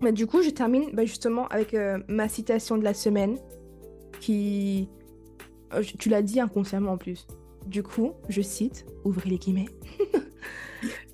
[0.00, 1.76] Mais du coup, je termine bah, justement avec
[2.08, 3.36] ma citation de la semaine
[4.20, 4.88] qui,
[5.98, 7.26] tu l'as dit inconsciemment en plus.
[7.66, 9.68] Du coup, je cite, ouvrez les guillemets.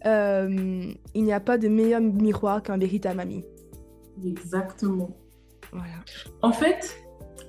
[0.07, 3.45] Euh, il n'y a pas de meilleur miroir qu'un véritable ami.
[4.25, 5.11] Exactement.
[5.73, 5.97] Voilà.
[6.41, 6.97] En fait,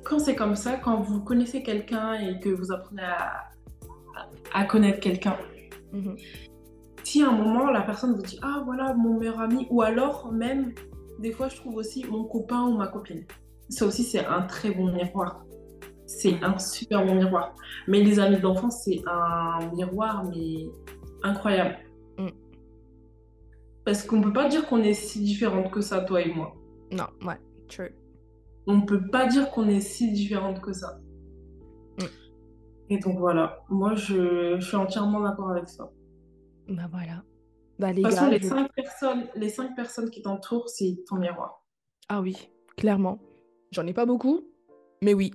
[0.04, 3.52] quand c'est comme ça, quand vous connaissez quelqu'un et que vous apprenez à,
[4.54, 5.38] à connaître quelqu'un,
[5.92, 6.16] Mhm.
[7.04, 10.32] Si à un moment, la personne vous dit Ah, voilà, mon meilleur ami, ou alors
[10.32, 10.74] même,
[11.20, 13.26] des fois, je trouve aussi mon copain ou ma copine.
[13.70, 15.46] Ça aussi, c'est un très bon miroir.
[16.10, 17.54] C'est un super bon miroir.
[17.88, 20.68] Mais les amis d'enfance, c'est un miroir, mais
[21.22, 21.78] incroyable.
[22.18, 22.30] Mm.
[23.86, 26.56] Parce qu'on peut pas dire qu'on est si différentes que ça, toi et moi.
[26.92, 27.94] Non, ouais, true.
[28.66, 31.00] On peut pas dire qu'on est si différentes que ça.
[32.00, 32.06] Mm.
[32.90, 35.92] Et donc voilà, moi je, suis entièrement d'accord avec ça.
[36.68, 37.24] Bah voilà.
[37.78, 41.18] Bah, les De toute façon, les, cinq personnes, les cinq personnes qui t'entourent, c'est ton
[41.18, 41.64] miroir.
[42.10, 43.20] Ah oui, clairement.
[43.72, 44.42] J'en ai pas beaucoup,
[45.04, 45.32] mais oui.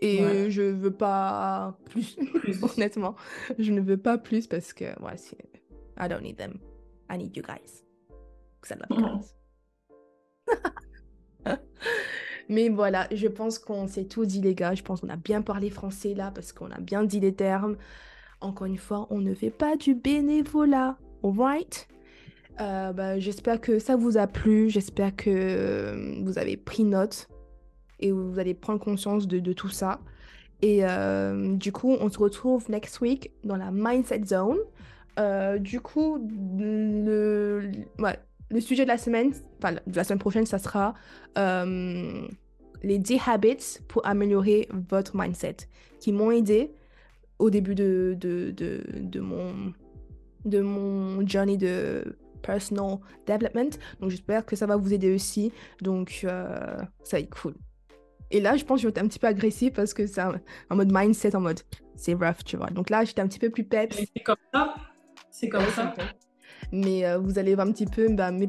[0.00, 2.16] Et je veux pas plus,
[2.76, 3.16] honnêtement.
[3.58, 5.16] Je ne veux pas plus parce que, ouais,
[5.98, 6.58] I don't need them.
[7.10, 7.84] I need you guys.
[8.62, 8.76] Ça
[12.48, 14.74] Mais voilà, je pense qu'on s'est tout dit, les gars.
[14.74, 17.76] Je pense qu'on a bien parlé français là parce qu'on a bien dit les termes.
[18.40, 20.98] Encore une fois, on ne fait pas du bénévolat.
[21.22, 21.88] Alright?
[22.60, 24.68] Euh, bah, j'espère que ça vous a plu.
[24.70, 27.29] J'espère que vous avez pris note
[28.00, 30.00] et vous allez prendre conscience de, tout ça.
[30.62, 34.58] Et euh, du coup, on se retrouve next week dans la Mindset Zone.
[35.18, 36.18] Euh, du coup,
[36.58, 37.70] le,
[38.50, 40.94] le sujet de la semaine, enfin de la semaine prochaine, ça sera
[41.38, 42.26] euh,
[42.82, 45.56] les 10 habits pour améliorer votre mindset
[45.98, 46.72] qui m'ont aidé
[47.38, 49.72] au début de, de, de, de, mon,
[50.44, 53.78] de mon journey de personal development.
[54.00, 55.52] Donc j'espère que ça va vous aider aussi.
[55.82, 57.54] Donc ça va être cool.
[58.30, 60.92] Et là, je pense que être un petit peu agressif parce que c'est en mode
[60.92, 61.60] mindset, en mode
[61.96, 62.70] c'est rough, tu vois.
[62.70, 63.96] Donc là, j'étais un petit peu plus peps.
[63.96, 64.74] C'est comme ça.
[65.30, 65.94] C'est comme ça.
[66.72, 68.46] Mais euh, vous allez voir un petit peu bah, mes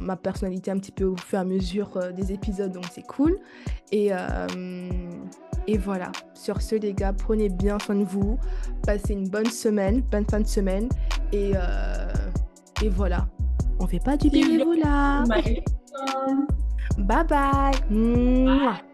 [0.00, 3.06] ma personnalité un petit peu au fur et à mesure euh, des épisodes, donc c'est
[3.06, 3.38] cool.
[3.90, 4.88] Et, euh,
[5.66, 6.12] et voilà.
[6.34, 8.38] Sur ce, les gars, prenez bien soin de vous.
[8.86, 10.88] Passez une bonne semaine, bonne fin de semaine.
[11.32, 11.52] Et,
[12.82, 13.26] et voilà.
[13.80, 15.24] On fait pas du bénévolat.
[16.98, 17.72] Bye bye.
[17.90, 18.84] bye.